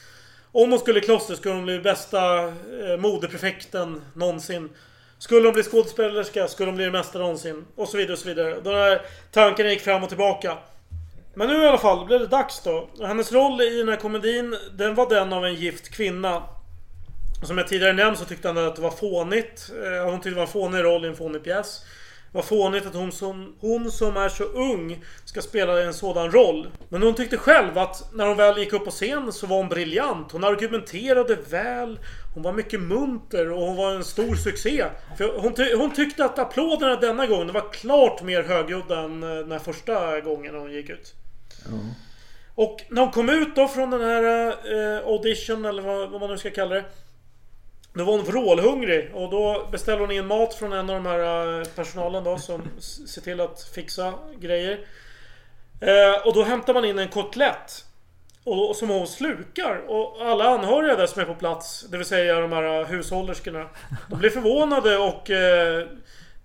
[0.52, 4.70] Om hon skulle i kloster skulle hon bli bästa eh, modeprefekten någonsin.
[5.18, 7.66] Skulle hon bli skådespelerska skulle hon bli det mesta någonsin.
[7.76, 8.62] Och så vidare och så vidare.
[8.64, 10.58] De här tankarna gick fram och tillbaka.
[11.34, 12.90] Men nu i alla fall blev det dags då.
[13.00, 16.44] Och hennes roll i den här komedin, den var den av en gift kvinna.
[17.44, 19.72] Som jag tidigare nämnt så tyckte han att det var fånigt.
[19.84, 21.82] Eh, hon tyckte det var en fånig roll i en fånig pjäs.
[22.36, 26.68] Var fånigt att hon som, hon som är så ung ska spela en sådan roll.
[26.90, 29.70] Men hon tyckte själv att när hon väl gick upp på scen så var hon
[29.70, 30.32] briljant.
[30.32, 32.00] Hon argumenterade väl.
[32.34, 34.86] Hon var mycket munter och hon var en stor succé.
[35.18, 39.30] För hon, ty hon tyckte att applåderna denna gången var klart mer högljudda än eh,
[39.30, 41.14] den här första gången hon gick ut.
[42.56, 46.30] Och när hon kom ut då från den här eh, audition eller vad, vad man
[46.30, 46.86] nu ska kalla det.
[47.98, 51.60] Då var hon vrålhungrig och då beställde hon in mat från en av de här
[51.60, 52.62] eh, personalen då som
[53.08, 54.80] ser till att fixa grejer.
[55.82, 57.86] Eh, och då hämtar man in en kotlett.
[58.44, 59.84] Och, och som hon slukar.
[59.88, 63.66] Och alla anhöriga där som är på plats, det vill säga de här eh, hushållerskorna.
[64.10, 65.88] De blir förvånade och eh,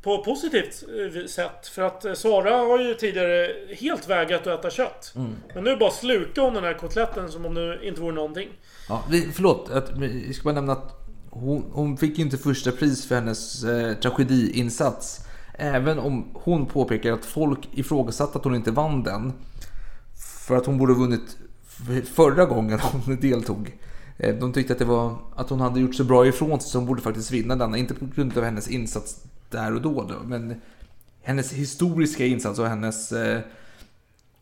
[0.03, 0.84] på positivt
[1.16, 1.68] eh, sätt.
[1.68, 5.12] För att Sara har ju tidigare helt vägrat att äta kött.
[5.16, 5.36] Mm.
[5.55, 8.48] Men nu bara slukar hon den här kotletten som om det inte vore någonting.
[8.88, 10.99] Ja, förlåt, vi ska bara nämna att
[11.31, 15.20] hon, hon fick ju inte första pris för hennes eh, tragediinsats.
[15.55, 19.33] Även om hon påpekar att folk ifrågasatte att hon inte vann den.
[20.47, 21.37] För att hon borde ha vunnit
[22.14, 23.78] förra gången hon deltog.
[24.18, 26.78] Eh, de tyckte att, det var, att hon hade gjort så bra ifrån sig så
[26.78, 27.76] hon borde faktiskt vinna denna.
[27.76, 30.61] Inte på grund av hennes insats där och då, då men
[31.22, 33.41] hennes historiska insats och hennes eh,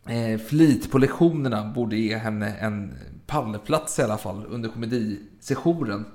[0.07, 2.93] eh flit på lektionerna borde ge henne en
[3.27, 6.05] pallplats i alla fall under komedisessionen.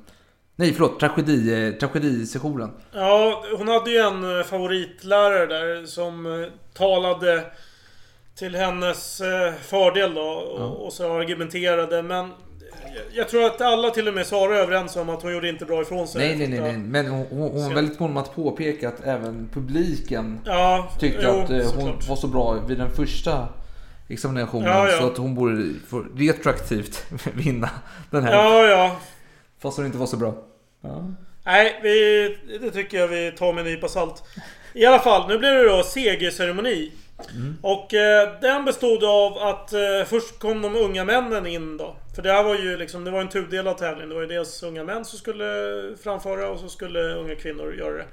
[0.57, 2.71] Nej, förlåt, tragedi, eh, tragedisessionen.
[2.93, 7.45] Ja, hon hade ju en eh, favoritlärare där som eh, talade
[8.39, 9.23] till hennes
[9.63, 12.03] fördel då och, och så argumenterade.
[12.03, 12.31] Men
[13.13, 15.65] jag- tror att alla, till och med Sara, är överens om att hon gjorde inte
[15.65, 16.21] bra ifrån sig.
[16.29, 16.79] Nej, nej, nej, nej.
[16.79, 21.21] men hon, hon, hon var väldigt mån om att påpeka att även publiken Ja, tyckte
[21.23, 22.09] jo, att hon såklart.
[22.09, 23.49] var så bra vid den första
[24.09, 24.99] examinationen Ja, ja.
[25.01, 25.69] så att hon borde
[26.17, 27.71] retroaktivt vinna
[28.11, 28.33] den här.
[28.33, 28.97] Ja, ja.
[29.65, 30.35] Fast hon inte var så bra.
[30.81, 31.05] Ja.
[31.45, 34.23] Nej, vi, det tycker jag vi tar med en nypa salt.
[34.73, 36.93] I alla fall, nu blir det då segerceremoni.
[37.63, 41.97] Och eh, den bestod av att eh, först kom de unga männen in då.
[42.15, 44.09] För det här var ju liksom, det var en tudelad tävling.
[44.09, 45.45] Det var ju dels unga män som skulle
[46.03, 48.07] framföra och så skulle unga kvinnor göra det.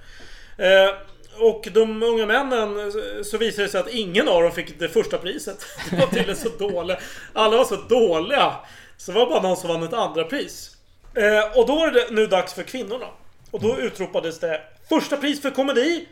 [0.85, 0.95] Eh,
[1.39, 4.89] och de unga männen, eh, så visade det sig att ingen av dem fick det
[4.89, 5.65] första priset.
[5.89, 6.97] Det var tydligen så dåliga.
[7.33, 8.55] Alla var så dåliga.
[8.97, 10.70] Så det var bara någon som vann ett andra pris.
[11.13, 13.07] Eh, och då är det nu dags för kvinnorna.
[13.51, 16.07] Och då utropades det Första pris för komedi!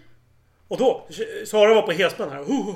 [0.68, 1.08] Och då,
[1.46, 2.40] Sara var på helspänn här.
[2.40, 2.76] Uh,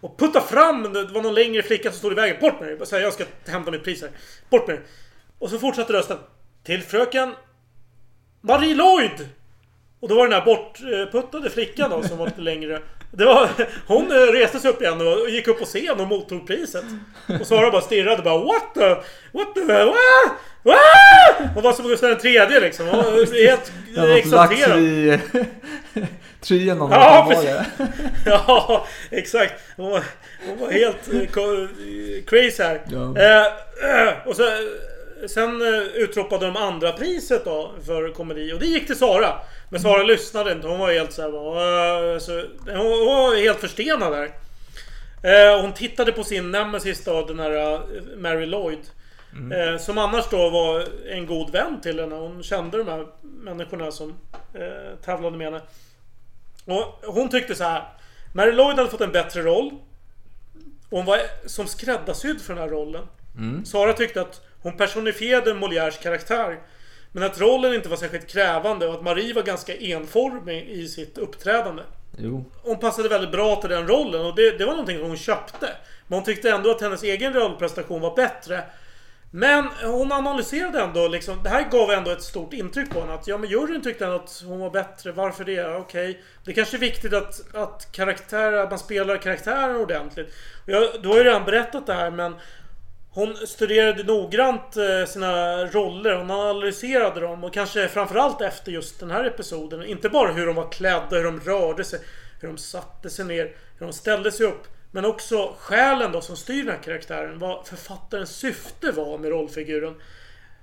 [0.00, 2.36] och putta fram, det var någon längre flicka som stod i vägen.
[2.40, 2.86] Bort med dig!
[2.86, 4.10] Så här, Jag ska hämta mitt pris här.
[4.50, 4.84] Bort med dig!
[5.38, 6.18] Och så fortsatte rösten.
[6.64, 7.34] Till fröken
[8.40, 9.28] Marie Lloyd!
[10.00, 12.82] Och då var den här bortputtade flickan då som var lite längre.
[13.10, 13.48] Det var,
[13.86, 16.84] hon eh, reste sig upp igen och gick upp på scen och mottog priset.
[17.40, 18.88] Och Sara bara stirrade bara What the...
[19.32, 19.84] What the...
[19.84, 19.94] What?
[20.62, 21.50] What?
[21.54, 22.86] Hon var som Gustav den tredje liksom.
[22.86, 23.72] Hon var helt
[24.18, 24.78] exalterad.
[24.78, 25.18] i
[26.40, 27.88] trien Ja, det var precis.
[28.26, 29.54] Ja, exakt.
[29.76, 30.04] Hon var,
[30.46, 32.80] hon var helt eh, crazy här.
[32.90, 33.14] Ja.
[33.22, 34.42] Eh, och så,
[35.28, 35.62] sen
[35.94, 38.52] utropade de andra priset då för komedi.
[38.52, 39.34] Och det gick till Sara.
[39.70, 40.68] Men Sara lyssnade inte.
[40.68, 42.32] Hon var helt så här, bara, eh, så,
[42.66, 44.30] hon, var helt förstenad där.
[45.22, 47.80] Eh, hon tittade på sin nemesis då, den här eh,
[48.16, 48.78] Mary Lloyd.
[49.52, 52.14] Eh, som annars då var en god vän till henne.
[52.14, 54.14] Hon kände de här människorna som
[55.04, 55.60] tävlade med henne.
[56.64, 57.84] Och hon tyckte så här.
[58.32, 59.70] Mary Lloyd hade fått en bättre roll.
[60.90, 63.06] Och hon var som skräddarsydd för den här rollen.
[63.36, 63.64] Mm.
[63.64, 66.58] Sara tyckte att hon personifierade Molières karaktär.
[67.12, 71.18] Men att rollen inte var särskilt krävande och att Marie var ganska enformig i sitt
[71.18, 71.82] uppträdande.
[72.16, 72.44] Jo.
[72.62, 75.68] Hon passade väldigt bra till den rollen och det, det var någonting hon köpte.
[76.06, 78.62] Men hon tyckte ändå att hennes egen rollprestation var bättre.
[79.30, 83.12] Men hon analyserade ändå liksom, det här gav ändå ett stort intryck på henne.
[83.12, 85.12] Att ja men juryn tyckte ändå att hon var bättre.
[85.12, 85.76] Varför det?
[85.76, 86.22] Okej.
[86.44, 90.34] Det kanske är viktigt att, att, karaktär, att man spelar karaktären ordentligt.
[90.66, 92.34] Jag, du har ju redan berättat det här men
[93.10, 99.10] hon studerade noggrant eh, sina roller, hon analyserade dem och kanske framförallt efter just den
[99.10, 99.84] här episoden.
[99.84, 102.00] Inte bara hur de var klädda, hur de rörde sig,
[102.40, 103.44] hur de satte sig ner,
[103.78, 104.66] hur de ställde sig upp.
[104.90, 107.38] Men också själen då som styr den här karaktären.
[107.38, 109.94] Vad författarens syfte var med rollfiguren.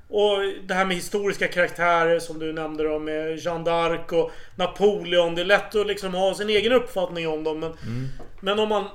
[0.08, 5.36] Och det här med historiska karaktärer som du nämnde då med Jeanne d'Arc och Napoleon.
[5.36, 7.60] Det är lätt att liksom ha sin egen uppfattning om dem.
[7.60, 7.74] Men,
[8.40, 8.88] men om man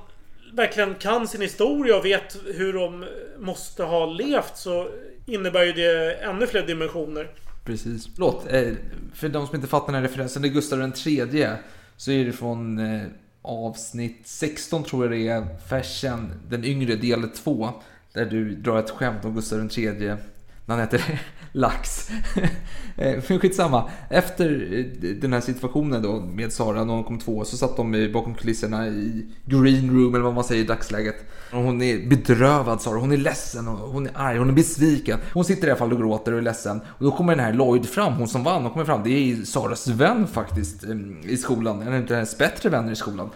[0.53, 3.05] verkligen kan sin historia och vet hur de
[3.39, 4.87] måste ha levt så
[5.25, 7.29] innebär ju det ännu fler dimensioner.
[7.65, 8.09] Precis.
[8.15, 8.73] Förlåt, eh,
[9.13, 10.41] för de som inte fattar den här referensen.
[10.41, 11.57] Det är Gustav den tredje.
[11.97, 13.01] Så är det från eh,
[13.41, 15.47] avsnitt 16 tror jag det är.
[15.67, 17.69] Fashion, den yngre del 2.
[18.13, 20.17] Där du drar ett skämt om Gustav den tredje.
[20.65, 21.21] När han heter
[21.51, 22.09] Lax.
[22.97, 23.89] Eh, Men skitsamma.
[24.09, 28.09] Efter eh, den här situationen då med Sara när hon kom två så satt de
[28.13, 31.15] bakom kulisserna i green room eller vad man säger i dagsläget.
[31.51, 35.19] Och hon är bedrövad Sara, hon är ledsen och hon är arg, hon är besviken.
[35.33, 36.81] Hon sitter i alla fall och gråter och är ledsen.
[36.87, 39.03] Och då kommer den här Lloyd fram, hon som vann, hon kommer fram.
[39.03, 43.29] Det är Saras vän faktiskt eh, i skolan, en av hennes bättre vänner i skolan.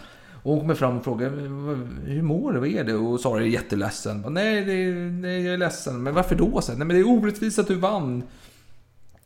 [0.46, 2.94] Och hon kommer fram och frågar "Vad- hur mår du, vad är det?
[2.94, 4.26] Och Sara är jätteledsen.
[4.30, 6.04] Nej, det är, nej, jag är ledsen.
[6.04, 6.62] Men varför då?
[6.62, 8.24] Så, nej, men det är orättvist att du vann.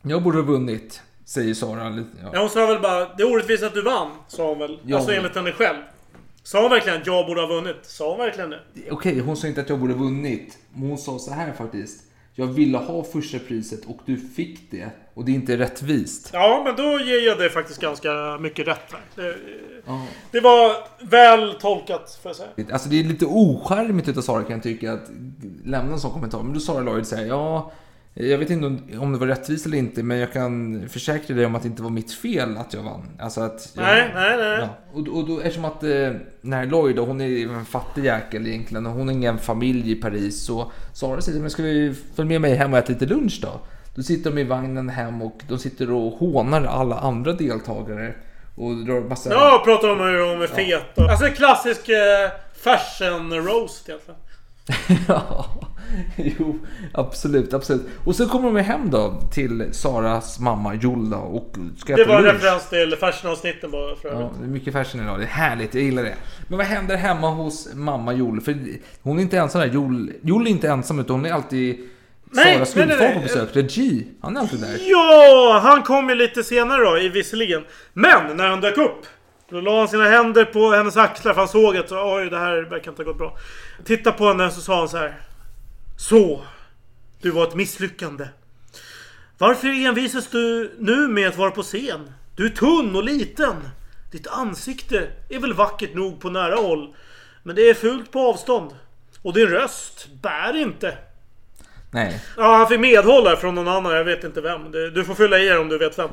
[0.02, 2.04] Jag borde ha vunnit, säger Sara.
[2.22, 2.30] Ja.
[2.32, 4.10] Ja, hon sa väl bara det är orättvist att du vann.
[4.28, 4.78] Sa hon väl.
[4.86, 4.96] Ja.
[4.96, 5.78] Alltså enligt henne själv.
[6.42, 7.76] Sa hon verkligen att jag borde ha vunnit?
[7.82, 8.60] Sa hon verkligen det?
[8.90, 10.58] Okej, hon sa inte att jag borde ha vunnit.
[10.74, 12.04] Men hon sa så här faktiskt.
[12.34, 14.90] Jag ville ha första priset och du fick det.
[15.14, 16.30] Och det är inte rättvist.
[16.32, 18.94] Ja, men då ger jag det faktiskt ganska mycket rätt.
[19.14, 19.36] Det,
[19.86, 20.06] Ja.
[20.30, 20.76] det var
[21.10, 22.48] väl tolkat, får jag säga.
[22.72, 25.10] Alltså det är lite ocharmigt utav Sara kan jag tycka att
[25.64, 26.42] lämna en sån kommentar.
[26.42, 27.72] Men då Sara Lloyd säger ja,
[28.14, 28.66] Jag vet inte
[28.98, 31.82] om- det var rättvist eller inte, men jag kan försäkra dig om att det inte
[31.82, 33.08] var mitt fel att jag vann.
[33.18, 34.58] Alltså att jag, Nej, nej, nej.
[34.60, 34.68] Ja.
[34.92, 38.86] Och, och då, eftersom att eh, när Lloyd, då, hon är en fattig jäkel egentligen,
[38.86, 42.40] och hon har ingen familj i Paris, så Sara säger men ska vi följa med
[42.40, 43.60] mig hem och äta lite lunch då?
[43.94, 48.14] Då sitter de i vagnen hem och de sitter och hånar alla andra deltagare.
[48.56, 49.30] Och drar massa...
[49.30, 51.10] Ja, pratar om hur de är feta.
[51.10, 52.30] Alltså en klassisk eh,
[52.62, 54.20] fashion roast egentligen.
[55.08, 55.46] ja,
[56.16, 56.58] jo,
[56.94, 57.82] absolut, absolut.
[58.04, 62.24] Och så kommer de hem då till Saras mamma Jolla och ska Det var en
[62.24, 64.30] referens till fashion-avsnitten bara för Ja, övrigt.
[64.38, 65.18] det är mycket fashion idag.
[65.18, 66.14] Det är härligt, jag gillar det.
[66.48, 68.40] Men vad händer hemma hos mamma Jol?
[68.40, 68.56] För
[69.02, 69.68] hon är inte ensam där.
[69.68, 71.78] Jol, Jol är inte ensam utan hon är alltid
[72.32, 73.56] Nej, Saras gudfar på besök.
[73.56, 74.76] Regi, han är alltid där.
[74.80, 77.64] Ja, han kom ju lite senare då, i visserligen.
[77.92, 79.06] Men när han dök upp.
[79.50, 82.62] Då la han sina händer på hennes axlar för han såg att oj, det här
[82.62, 83.38] verkar inte ha gått bra.
[83.84, 85.14] Titta på henne så sa han så här.
[85.96, 86.44] Så,
[87.22, 88.28] du var ett misslyckande.
[89.38, 92.12] Varför envisas du nu med att vara på scen?
[92.36, 93.56] Du är tunn och liten.
[94.12, 96.94] Ditt ansikte är väl vackert nog på nära håll.
[97.42, 98.70] Men det är fult på avstånd.
[99.22, 100.98] Och din röst bär inte.
[101.92, 102.20] Nej.
[102.36, 103.92] Ja, han fick medhåll här från någon annan.
[103.92, 104.70] Jag vet inte vem.
[104.70, 106.08] Det- Du får fylla i er om du vet vem.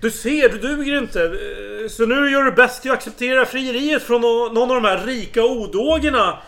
[0.00, 1.22] Du ser, du duger inte.
[1.24, 4.84] Eh, Så nu gör du bäst i att acceptera frieriet från nå- någon av de
[4.88, 6.38] här rika odågorna.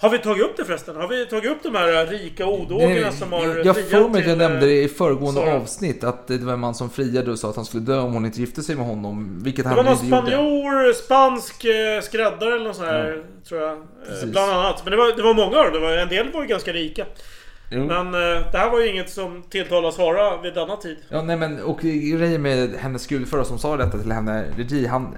[0.00, 0.96] Har vi tagit upp det förresten?
[0.96, 4.14] Har vi tagit upp de här rika odågorna som har jag jag får mig att
[4.14, 5.54] jag till, nämnde det i eh, föregående Sara?
[5.54, 8.12] avsnitt att det var en man som friade och sa att han skulle dö om
[8.12, 9.40] hon inte gifte sig med honom.
[9.44, 10.26] Vilket Det han var någon inte gjorde.
[10.30, 13.22] spanjor, spansk eh, skräddare eller något sånt här.
[13.48, 13.70] Tror jag.
[13.72, 14.24] Eh, Precis.
[14.24, 14.80] Bland annat.
[14.84, 15.72] Men det var, det var många av dem.
[15.72, 17.04] Det var, en del var ju ganska rika.
[17.74, 17.86] Jo.
[17.86, 20.96] Men eh, det här var ju inget som tilltalar Sara vid denna tid.
[21.08, 25.14] Ja, nej men och grejen med hennes gudfar som sa detta till henne, Regi, han...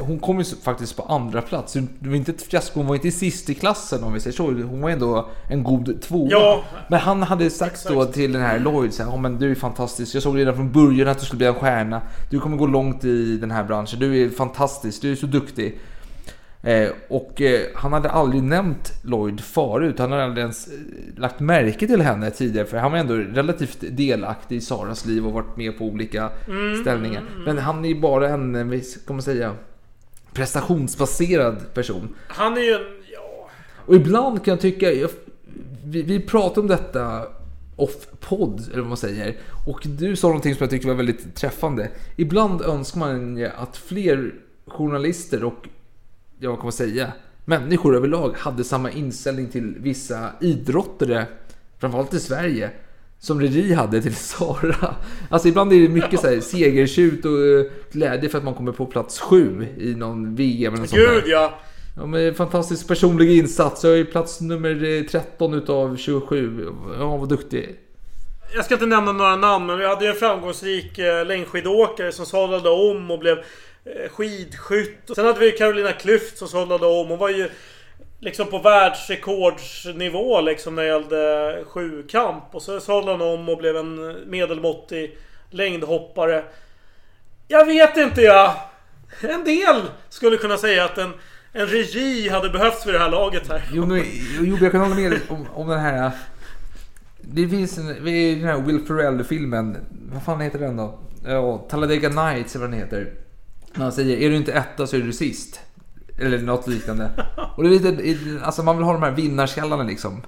[0.00, 1.72] Hon kom ju faktiskt på andra plats.
[1.72, 4.44] Det var inte ett fiasko, hon var inte sist i klassen om vi säger så.
[4.46, 6.28] Hon var ändå en god tvåa.
[6.30, 6.62] Ja.
[6.88, 9.54] Men han hade sagt då till den här Lloyd, så här, "Ja, men du är
[9.54, 10.14] fantastisk.
[10.14, 12.02] Jag såg redan från början att du skulle bli en stjärna.
[12.30, 14.00] Du kommer gå långt i den här branschen.
[14.00, 15.78] Du är fantastisk, du är så duktig.
[16.66, 19.98] Eh, och eh, han hade aldrig nämnt Lloyd förut.
[19.98, 20.72] Han hade aldrig ens eh,
[21.16, 22.66] lagt märke till henne tidigare.
[22.66, 26.80] För han var ändå relativt delaktig i Saras liv och varit med på olika Mm,
[26.82, 27.20] ställningar.
[27.20, 27.42] mm.
[27.44, 29.54] Men han är ju bara en, ska man säga,
[30.32, 32.14] prestationsbaserad person.
[32.28, 32.80] Han är ju en...
[33.12, 33.48] Ja...
[33.86, 35.10] Och ibland kan jag tycka, jag,
[35.84, 37.22] vi, vi pratar om detta
[37.76, 39.36] off-podd, eller vad man säger.
[39.66, 41.88] Och du sa någonting som jag tyckte var väldigt träffande.
[42.16, 44.34] Ibland önskar man att fler
[44.66, 45.68] journalister och,
[46.38, 47.12] ja vad kan man säga,
[47.44, 51.26] människor överlag hade samma inställning till vissa idrottare,
[51.80, 52.70] framförallt i Sverige,
[53.18, 54.94] som Regi hade till Sara.
[55.30, 58.72] Alltså ibland är det mycket så här segertjut och eh, glädje för att man kommer
[58.72, 61.14] på plats sju i någon VM eller något sånt där.
[61.14, 61.60] Gud ja!
[61.98, 63.84] Ja, men fantastisk personlig insats.
[63.84, 66.66] Jag är plats nummer eh, 13 utav 27.
[66.98, 67.76] Ja, vad duktig.
[68.54, 72.26] Jag ska inte nämna några namn, men vi hade ju en framgångsrik eh, längdskidåkare som
[72.26, 73.44] sadlade om och blev eh,
[73.86, 75.10] Eh, skidskytt.
[75.14, 77.08] Sen hade vi Carolina Klüft som sadlade om.
[77.08, 77.48] Hon var ju
[78.20, 82.44] liksom på världsrekordsnivå liksom när det gällde sjukamp.
[82.54, 85.18] Och så sadlade hon om och blev en medelmåttig
[85.50, 86.44] längdhoppare.
[87.48, 88.54] Jag vet inte jag.
[89.20, 91.12] En del skulle kunna säga att en,
[91.52, 93.62] en regi hade behövts vid det här laget här.
[93.72, 94.02] Jo, men,
[94.40, 96.10] jo, jag kan hålla med dig om, om den här...
[97.20, 99.76] Det finns en, den här Will Ferrell-filmen.
[100.12, 100.98] Vad fan heter den då?
[101.26, 103.25] Ja, Talladega Nights eller vad den heter.
[103.76, 105.60] När han säger är du inte etta så är du sist.
[106.18, 107.10] Eller något liknande.
[107.56, 110.22] Och det är lite, alltså man vill ha de här vinnarskallarna liksom.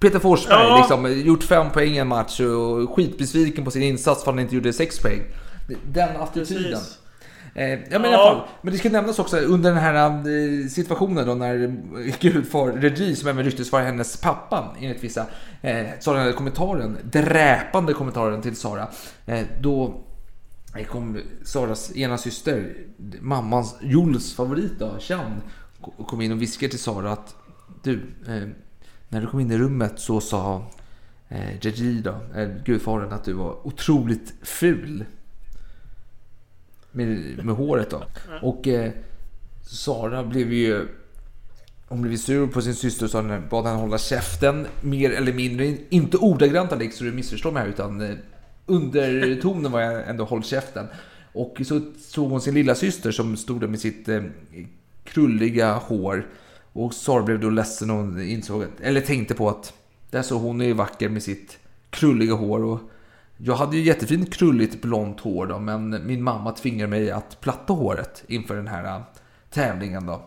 [0.00, 0.76] Peter Forsberg Ja.
[0.78, 4.42] liksom, gjort fem poäng i en match och skitbesviken på sin insats för att han
[4.42, 5.22] inte gjorde sex poäng.
[5.92, 6.80] Den attityden.
[7.54, 8.18] Eh, ja men i Ja.
[8.20, 8.48] alla fall.
[8.62, 11.76] Men det ska nämnas också under den här eh, situationen då när
[12.20, 15.26] gudfar Regi, som även ryktes vara hennes pappa enligt vissa,
[15.62, 18.88] eh, sa den här kommentaren, dräpande kommentaren till Sara.
[19.26, 20.00] Eh, då
[20.78, 22.74] eh, kom Saras ena syster,
[23.20, 25.42] mammans, Jules favorit då, Chan,
[25.80, 27.36] ko- kom in och viskade till Sara att
[27.82, 27.94] du,
[28.28, 28.48] eh,
[29.08, 30.70] när du kom in i rummet så sa
[31.28, 35.04] eh, Regi då, eh, gudfadern, att du var otroligt ful
[36.92, 37.08] med,
[37.44, 38.02] med håret då.
[38.42, 38.92] Och eh,
[39.62, 40.88] Sara blev ju...
[41.88, 44.66] Hon blev sur på sin syster så hon bad henne hålla käften.
[44.80, 45.76] Mer eller mindre.
[45.88, 48.16] Inte ordagrant Alex så du missförstår mig här utan eh,
[48.66, 50.86] undertonen var jag ändå håll käften.
[51.32, 54.22] Och så såg hon sin lilla syster som stod där med sitt eh,
[55.04, 56.26] krulliga hår.
[56.72, 59.72] Och Sara blev då ledsen och hon insåg att, eller tänkte på att
[60.10, 61.58] där så hon är ju vacker med sitt
[61.90, 62.64] krulliga hår.
[62.64, 62.80] Och
[63.36, 67.72] jag hade ju jättefint krulligt blont hår då, men min mamma tvingade mig att platta
[67.72, 69.02] håret inför den här eh,
[69.50, 70.22] tävlingen då.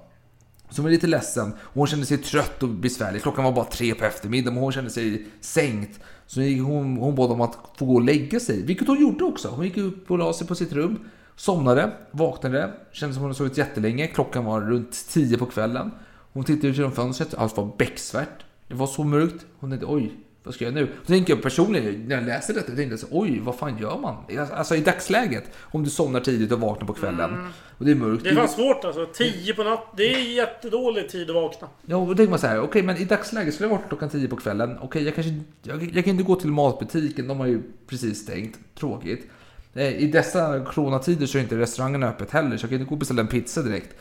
[0.76, 1.54] hon var lite ledsen.
[1.60, 3.22] Hon kände sig trött och besvärlig.
[3.22, 6.00] Klockan var bara tre på eftermiddagen och hon kände sig sänkt.
[6.30, 9.48] Så hon, hon bad om att få gå och lägga sig, vilket hon gjorde också.
[9.48, 11.00] Hon gick upp och la sig på sitt rum,
[11.36, 14.08] somnade, vaknade, kände som hon hade sovit jättelänge.
[14.08, 15.92] Klockan var runt tio på kvällen.
[16.34, 18.46] Hon tittade ut genom fönstret, allt var becksvart.
[18.68, 19.46] Det var så mörkt.
[19.60, 20.12] Hon tänkte oj,
[20.50, 20.92] vad ska jag göra nu?
[21.06, 23.98] Då tänker jag personligen, när jag läste detta, jag tänkte så, oj, vad fan gör
[23.98, 24.16] man?
[24.54, 27.48] Alltså i dagsläget, om du somnar tidigt och vaknar på kvällen
[27.78, 28.24] och det är mörkt.
[28.24, 29.06] Det är fan svårt alltså.
[29.06, 29.94] 10 på natt.
[29.98, 31.68] Det är jättedålig tid att vakna.
[31.86, 34.10] Ja, och då tänker man så här, okej, men i dagsläget skulle jag vakna klockan
[34.10, 34.78] 10 på kvällen.
[34.82, 35.34] Okej, jag kanske,
[35.64, 38.60] jag, jag kan inte gå till matbutiken, de har ju precis stängt.
[38.80, 39.28] Tråkigt.
[39.74, 42.96] Eh, I dessa coronatider så är inte restaurangen öppet heller, så jag kan inte gå
[42.96, 43.96] och beställa en pizza direkt.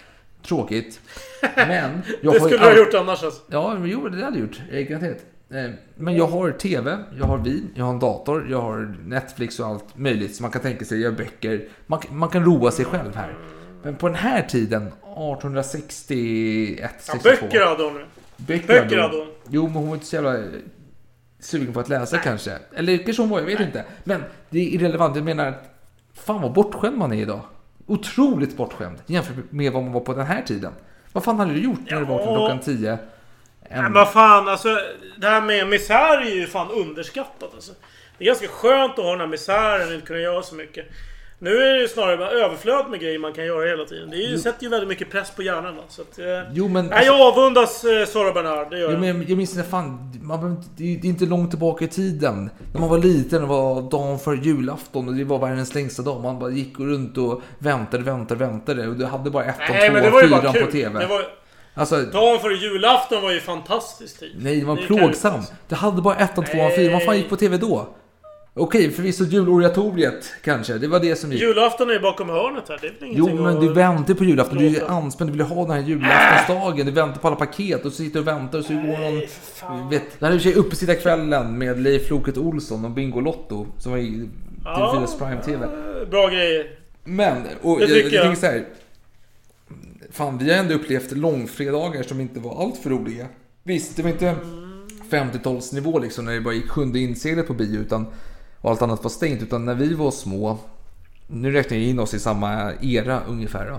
[0.46, 1.00] Tråkigt.
[1.56, 2.02] Men...
[2.20, 3.40] Jag Det skulle du ha gjort annars alltså.
[3.50, 4.60] Ja, men jo, det hade jag gjort.
[4.70, 5.24] eh, Garanterat.
[5.50, 9.60] Eh, Men jag har TV, jag har vin, jag har en dator, jag har Netflix
[9.60, 10.36] och allt möjligt.
[10.36, 11.68] Så man kan tänka sig, jag har böcker.
[11.86, 13.34] Man, man kan roa sig själv här.
[13.82, 17.46] Men på den här tiden, 1861, Ja, 62.
[17.46, 18.02] böcker hade hon.
[18.36, 19.26] Böcker, Böcker hade hon.
[19.48, 20.38] Jo, men hon var inte så jävla
[21.40, 22.58] sugen på att läsa kanske.
[22.76, 23.84] Eller kanske hon var, jag vet inte.
[24.04, 25.16] Men det är irrelevant.
[25.16, 25.54] Jag menar,
[26.14, 27.40] fan vad bortskämd man är idag.
[27.86, 30.72] Otroligt bortskämd jämfört med vad man var på den här tiden.
[31.12, 32.98] Vad fan hade du gjort när du vaknade klockan 10?
[33.68, 34.78] En- Men vad fan alltså.
[35.16, 37.72] Det här med misär är ju fan underskattat alltså.
[38.18, 40.86] Det är ganska skönt att ha den här misären och inte kunna göra så mycket.
[41.40, 44.10] Nu är det ju snarare bara överflöd med grejer man kan göra hela tiden.
[44.10, 44.38] Det är ju, Jo.
[44.38, 45.82] sätter ju väldigt mycket press på hjärnan va.
[45.88, 48.70] Så att, eh, Jo, men- Nej, jag avundas eh, Sara Bernard.
[48.70, 49.00] Det gör jag.
[49.00, 52.50] men jag minns när fan, man, det är inte långt tillbaka i tiden.
[52.72, 56.22] När man var liten, det var dagen för julafton och det var världens längsta dag.
[56.22, 58.86] Man bara gick runt och väntade, väntade, väntade.
[58.88, 60.98] Och du hade bara ettan, tvåan, fyran på TV.
[60.98, 61.22] Det var,
[61.78, 64.32] Alltså, dagen före julafton var ju fantastisk tid.
[64.38, 64.86] nej, det var kul.
[64.86, 65.40] plågsam.
[65.68, 66.92] Du hade bara ettan, tvåan, fyran.
[66.92, 67.88] Vad fan gick på TV då?
[68.54, 70.78] Okej, förvisso juloratoriet kanske.
[70.78, 71.40] Det var det som gick.
[71.42, 72.78] Julafton är ju bakom hörnet här.
[72.80, 74.58] Det är väl Jo, men du väntar på julafton.
[74.58, 75.30] Du är anspänd.
[75.30, 76.86] Du vill ha den här julaftonsdagen.
[76.86, 79.90] Du väntar på alla paket och så sitter du och väntar och så går någon...
[79.90, 83.98] Vet, det här och för sig uppesittarkvällen med Leif Loket Olsson och Bingolotto som var
[83.98, 84.28] i
[84.64, 85.66] TV4s Prime TV.
[86.10, 86.66] Bra grejer.
[87.04, 88.22] Men, och Det jag, jag, jag.
[88.22, 88.64] tänker så här.
[90.18, 93.26] Fan, vi har ändå upplevt långfredagar som inte var allt för roliga.
[93.64, 94.34] Visst, det var inte
[95.10, 98.06] 50-talsnivå liksom när det bara gick sjunde inseglet på bio utan
[98.60, 99.42] och allt annat var stängt.
[99.42, 100.58] Utan när vi var små,
[101.26, 103.78] nu räknar jag in oss i samma era ungefär då.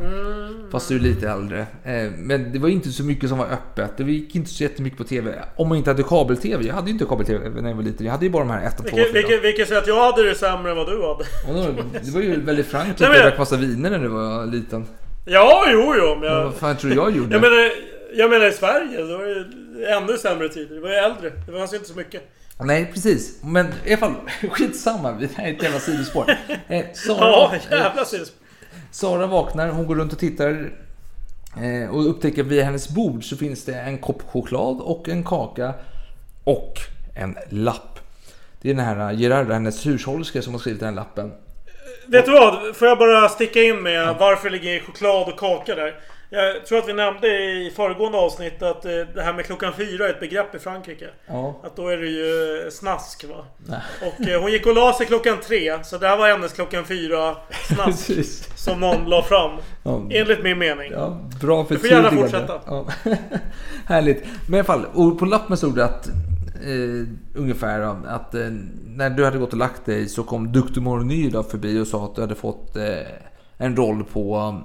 [0.71, 1.59] Fast du är lite äldre.
[1.83, 3.97] Eh, Men det var inte så mycket som var öppet.
[3.97, 5.33] Det gick inte så jättemycket på TV.
[5.55, 6.67] Om man inte hade kabel-TV.
[6.67, 8.05] Jag hade ju inte kabel-TV när jag var liten.
[8.05, 10.29] Jag hade ju bara de här 1 och 2 Vilket, vilket, säger att jag hade
[10.29, 11.25] det sämre än vad du hade.
[11.67, 14.85] då, Det var ju väldigt men- Jag drack massa viner när du var liten.
[15.25, 16.09] Ja, jo, jo.
[16.09, 17.33] Men Men jag, vad fan tror du jag gjorde?
[17.35, 17.71] jag, menar,
[18.13, 18.97] jag menar i Sverige.
[19.03, 19.45] Det var ju
[19.85, 20.75] ännu sämre tider.
[20.75, 21.29] Det var ju äldre.
[21.45, 22.21] Det fanns ju inte så mycket.
[22.61, 23.39] Nej, precis.
[23.43, 24.13] Men i alla fall,
[24.51, 25.11] skitsamma.
[25.11, 26.25] Det här är ett jävla sidospår.
[26.67, 28.39] Eh, Sara, Ja, eh, jävla sidospår.
[28.91, 30.71] Sara vaknar, hon går runt och tittar
[31.61, 35.73] eh, och upptäcker vid hennes bord så finns det en kopp choklad och en kaka
[36.43, 36.73] och
[37.15, 37.99] en lapp.
[38.61, 41.31] Det är den här Gerarda, hennes hushållerska, som har skrivit den här lappen.
[42.11, 42.75] Vet du vad?
[42.75, 45.95] Får jag bara sticka in med varför ligger choklad och kaka där?
[46.31, 50.05] Jag tror att vi nämnde i föregående avsnitt att eh, det här med klockan fyra
[50.05, 51.05] är ett begrepp i Frankrike.
[51.27, 51.59] Ja.
[51.63, 53.45] Att då är det ju snask va?
[53.67, 53.79] Nej.
[54.01, 55.83] Och eh, hon gick och la sig klockan tre.
[55.83, 57.35] Så det här var hennes klockan fyra
[57.67, 58.11] snask.
[58.55, 59.51] Som någon la fram.
[59.83, 60.01] Ja.
[60.11, 60.91] Enligt min mening.
[60.91, 62.47] Ja, bra Du får gärna förtydligande.
[62.47, 62.61] fortsätta.
[62.65, 62.85] Ja.
[63.85, 64.23] Härligt.
[64.47, 66.07] Men i alla fall, på lappen stod det att
[66.61, 68.49] eh, ungefär då, att eh,
[68.85, 70.79] när du hade gått och lagt dig så kom Dr.
[70.79, 72.83] Morny förbi och sa att du hade fått eh,
[73.57, 74.61] en roll på um,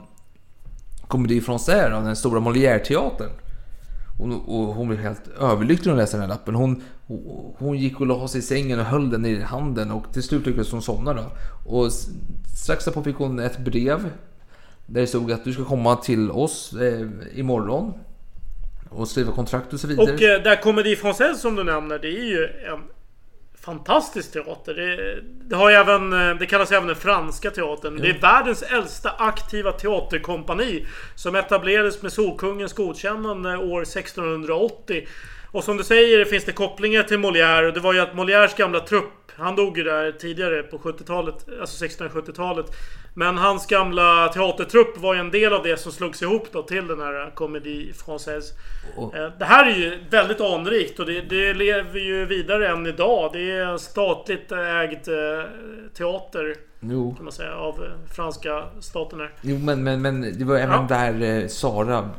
[1.09, 3.31] Comédie Française, den stora Molière-teatern.
[4.19, 6.55] Och, och hon blev helt överlycklig när hon läste den här lappen.
[6.55, 10.13] Hon, hon- hon gick och la sig i sängen och höll den i handen och
[10.13, 11.25] till slut lyckades hon somna då.
[11.65, 11.93] Och
[12.57, 14.11] strax därpå fick hon ett brev
[14.87, 17.93] där det stod att du ska komma till oss eh, imorgon
[18.97, 20.15] och skriva kontrakt och så vidare.
[20.15, 22.81] Och eh, där Comédie Française som du nämner, det är ju en
[23.61, 24.75] fantastisk teater.
[24.75, 28.01] Det, det, har ju även, eh, det kallas även den franska teatern.
[28.01, 35.07] Det är världens äldsta aktiva teaterkompani som etablerades med Solkungens godkännande år 1680.
[35.51, 38.57] Och som du säger finns det kopplingar till Molière och det var ju att Molières
[38.57, 42.67] gamla trupp han dog ju där tidigare på 70-talet, alltså 1670-talet.
[43.17, 46.87] Men hans gamla teatertrupp var ju en del av det som slogs ihop då till
[46.87, 48.53] den här Comédie Française.
[49.15, 53.31] Eh, Det här är ju väldigt anrikt och det, det lever ju vidare än idag.
[53.33, 55.45] Det är en statligt ägd eh,
[55.97, 57.15] teater Jo.
[57.15, 59.31] kan man säga av eh, franska staten här.
[59.43, 60.97] Jo, men, men, men det var även Ja.
[61.21, 62.11] där Sara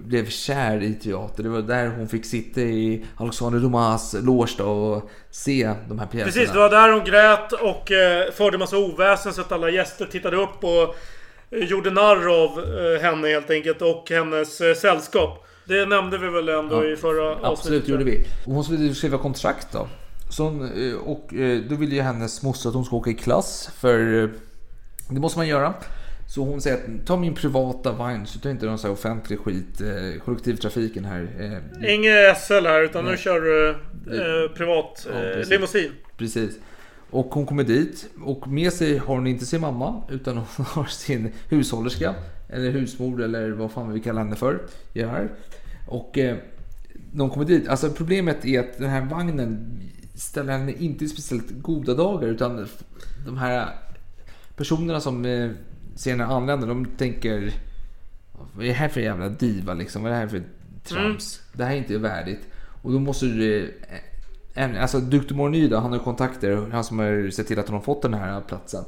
[0.00, 1.42] blev kär i teater.
[1.42, 6.32] Det var där hon fick sitta i Alexander Dumas loge och se de här pjäserna.
[6.32, 10.06] Precis, det var där hon grät och eh, förde massa oväsen så att alla gäster
[10.06, 10.96] tittade upp och
[11.50, 15.46] eh, gjorde narr av eh, henne helt enkelt och hennes eh, sällskap.
[15.66, 17.88] Det nämnde vi väl ändå i förra Absolut avsnittet.
[17.88, 18.26] gjorde vi.
[18.46, 19.88] Och hon skulle skriva kontrakt då.
[20.30, 20.60] Så hon,
[21.04, 21.28] och
[21.68, 23.70] då ville ju hennes moster att hon ska åka i klass.
[23.80, 23.98] För
[25.08, 25.74] det måste man göra.
[26.34, 29.38] Så hon säger att ta min privata vagn så ta inte någon sån här offentlig
[29.38, 29.80] skit.
[29.80, 31.28] Eh, kollektivtrafiken här.
[31.38, 33.18] Eh, Inget SL här utan nu Nej.
[33.18, 35.50] kör du eh, privat Ja, eh, precis.
[35.50, 35.92] limousin.
[36.16, 36.58] Precis.
[37.10, 40.84] Och hon kommer dit och med sig har hon inte sin mamma utan hon har
[40.84, 42.14] sin hushållerska.
[42.48, 44.62] Eller husmor eller vad fan vi kallar henne för.
[44.92, 45.28] Gör.
[45.88, 46.36] Och eh,
[47.16, 49.80] hon kommer dit, alltså problemet är att den här vagnen
[50.14, 52.66] ställer henne inte i speciellt goda dagar utan
[53.26, 53.68] de här
[54.56, 55.24] personerna som
[55.96, 57.52] eh, henne anlända de tänker
[58.52, 60.02] vad är det här för jävla diva liksom?
[60.02, 60.42] Vad är det här för
[60.84, 61.40] trams?
[61.52, 62.40] Det här är inte värdigt.
[62.82, 63.74] Och då måste du...
[64.54, 65.34] En, alltså Dr.
[65.34, 66.68] Mornyda, han har kontakter.
[66.72, 68.84] Han som har sett till att hon har fått den här platsen.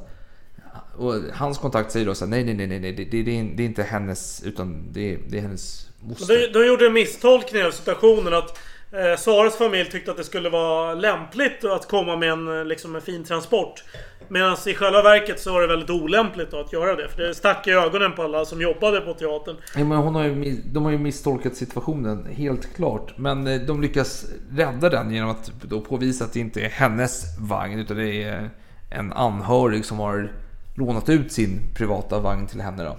[0.97, 3.65] Och hans kontakt säger då så här, nej, nej, nej, nej, det, det, det, är,
[3.65, 6.53] inte hennes, utan det är, det är hennes moster.
[6.53, 8.59] De, de gjorde en misstolkning av situationen att
[8.91, 12.95] eh, Saras familj tyckte att det skulle vara lämpligt att komma med en, eh, liksom,
[12.95, 13.83] en fin transport.
[14.29, 17.09] Medan i själva verket så var det väldigt olämpligt att göra det.
[17.09, 19.55] För det stack i ögonen på alla som jobbade på teatern.
[19.75, 23.17] Ja, men hon har ju, de har ju misstolkat situationen, helt klart.
[23.17, 27.39] Men eh, de lyckas rädda den genom att då påvisa att det inte är hennes
[27.39, 28.49] vagn, utan det är
[28.89, 30.31] en anhörig som har
[30.75, 32.83] lånat ut sin privata vagn till henne.
[32.83, 32.97] Då.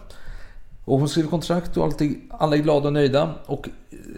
[0.89, 3.35] Och hon skriver kontrakt och alltid, alla är glada och nöjda.
[3.47, 3.69] Och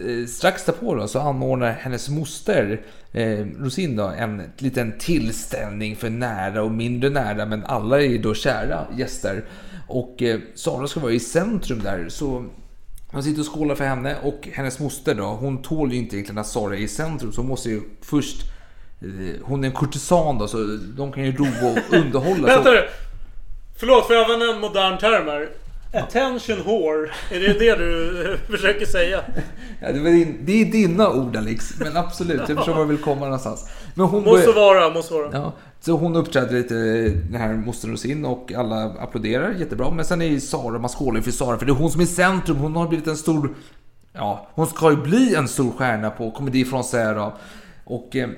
[0.05, 6.09] eh, strax därpå då, så anordnar hennes moster eh, Rosin då, en liten tillställning för
[6.09, 9.45] nära och mindre nära, men alla är då kära gäster.
[9.87, 12.45] Och eh, Sara ska vara i centrum där, så
[13.11, 16.39] han sitter och skålar för henne och hennes moster då, hon tål ju inte egentligen
[16.39, 18.41] att Sara är i centrum, så hon måste ju först
[19.01, 20.57] eh, hon är en kurtisan då, så
[20.97, 22.47] de kan ju roa och underhålla.
[22.47, 22.81] Vänta nu!
[23.79, 25.49] Förlåt, får jag använda en modern term här?
[25.93, 27.09] Attention whore.
[27.31, 29.21] Är det det du eh, försöker säga?
[29.81, 32.97] Ja, det, din, det är dina ord Alex, men absolut, jag förstår var jag vill
[32.97, 33.69] komma någonstans.
[33.93, 35.29] Men hon Måste vara, måste vara.
[35.33, 36.75] Ja, så hon uppträder lite,
[37.29, 39.91] den här mostern Rosin och alla applåderar jättebra.
[39.91, 42.05] Men sen är ju Sara, man skålar för Sara för det är hon som är
[42.05, 42.57] i centrum.
[42.57, 43.55] Hon har blivit en stor,
[44.13, 47.33] ja, hon ska ju bli en stor stjärna på Comedy Française då.
[47.83, 48.29] Och eh,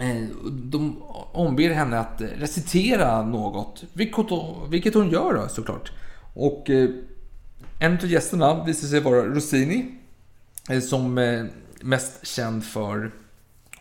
[0.00, 1.02] eh, de
[1.32, 4.26] omber henne att eh, recitera något, vilket,
[4.68, 5.92] vilket hon gör då såklart.
[6.34, 6.90] Och eh,
[7.78, 9.94] en av gästerna visar sig vara Rossini,
[10.70, 11.44] eh, som eh,
[11.80, 13.10] mest känd för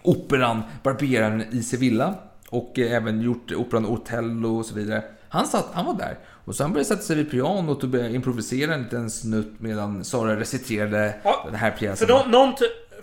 [0.04, 2.16] operan Barberaren i Sevilla
[2.49, 5.04] och även gjort operan Otello och så vidare.
[5.30, 8.74] Han, satt, han var där och sen började sätta sig vid pianot och började improvisera
[8.74, 12.08] en liten snutt medan Sara reciterade den här pjäsen.
[12.08, 12.54] För någon, någon,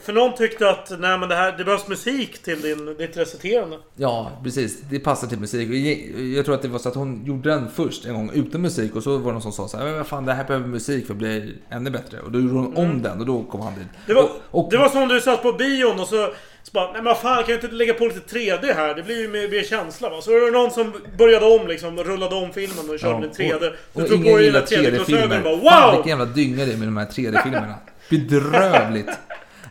[0.02, 3.76] för någon tyckte att nej, men det, här, det behövs musik till din, ditt reciterande.
[3.96, 4.80] Ja, precis.
[4.90, 5.68] Det passar till musik.
[5.68, 8.60] Och Jag, tror att det var så att hon gjorde den först en gång utan
[8.60, 10.44] musik och så var det någon som sa så här, "Men vad fan det här
[10.44, 12.20] behöver musik för att bli ännu bättre.
[12.20, 13.86] Och då gjorde hon om den och då kom han dit.
[14.06, 16.26] Det var, och, och, det var som om du satt på bion och så,
[16.62, 18.94] så bara, nej men vad fan kan jag inte lägga på lite 3D här?
[18.94, 20.20] Det blir ju mer, mer känsla va.
[20.20, 23.72] Så var det någon som började om liksom, rullade om filmen och körde med 3D.
[23.92, 25.94] och, och tog på dig dina 3D-glasögon och bara Fan wow!
[26.04, 27.74] vilken jävla dynga det är med de här 3D-filmerna.
[28.10, 29.08] Bedrövligt.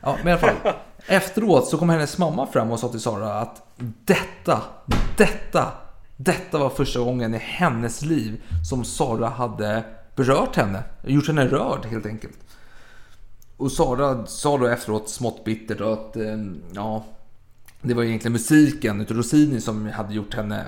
[0.02, 0.74] Ja, men i alla fall.
[1.08, 3.62] Efteråt så kom hennes mamma fram och sa till Sara att
[4.06, 4.62] detta,
[5.18, 5.72] detta,
[6.18, 9.84] detta var första gången i hennes liv som Sara hade
[10.16, 10.84] berört henne.
[11.04, 12.38] Gjort henne rörd helt enkelt.
[13.58, 16.38] Och Sara sa då efteråt smått bittert att eh,
[16.74, 17.06] ja,
[17.82, 20.66] det var egentligen musiken utav Rossini som hade gjort henne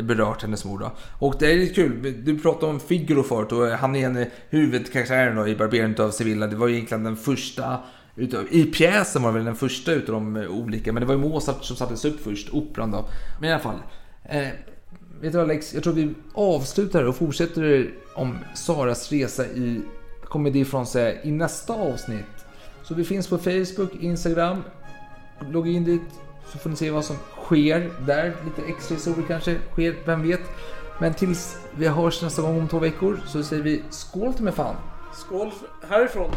[0.00, 0.90] berört hennes mor då.
[1.18, 5.36] Och det är lite kul, du pratade om Figaro förut och han är en huvudkaraktären
[5.36, 6.46] då i Barberen av Sevilla.
[6.46, 7.80] Det var egentligen den första
[8.16, 11.20] utav, I pjäsen var det väl den första utav de olika, men det var ju
[11.20, 13.04] Mozart som sattes upp först, operan då.
[13.40, 13.78] Men i alla fall.
[14.24, 14.48] Eh,
[15.20, 19.80] vet du vad Alex, jag tror vi avslutar och fortsätter om Saras resa i
[20.24, 22.24] Comedy Française i nästa avsnitt.
[22.82, 24.62] Så vi finns på Facebook, Instagram.
[25.50, 26.02] Logga in dit
[26.52, 28.24] så får ni se vad som sker där.
[28.44, 30.40] Lite extra historier kanske sker, vem vet.
[31.00, 34.52] Men tills vi hörs nästa gång om två veckor så säger vi skål till mig
[34.52, 34.76] fan.
[35.14, 35.50] Skål
[35.88, 36.30] härifrån.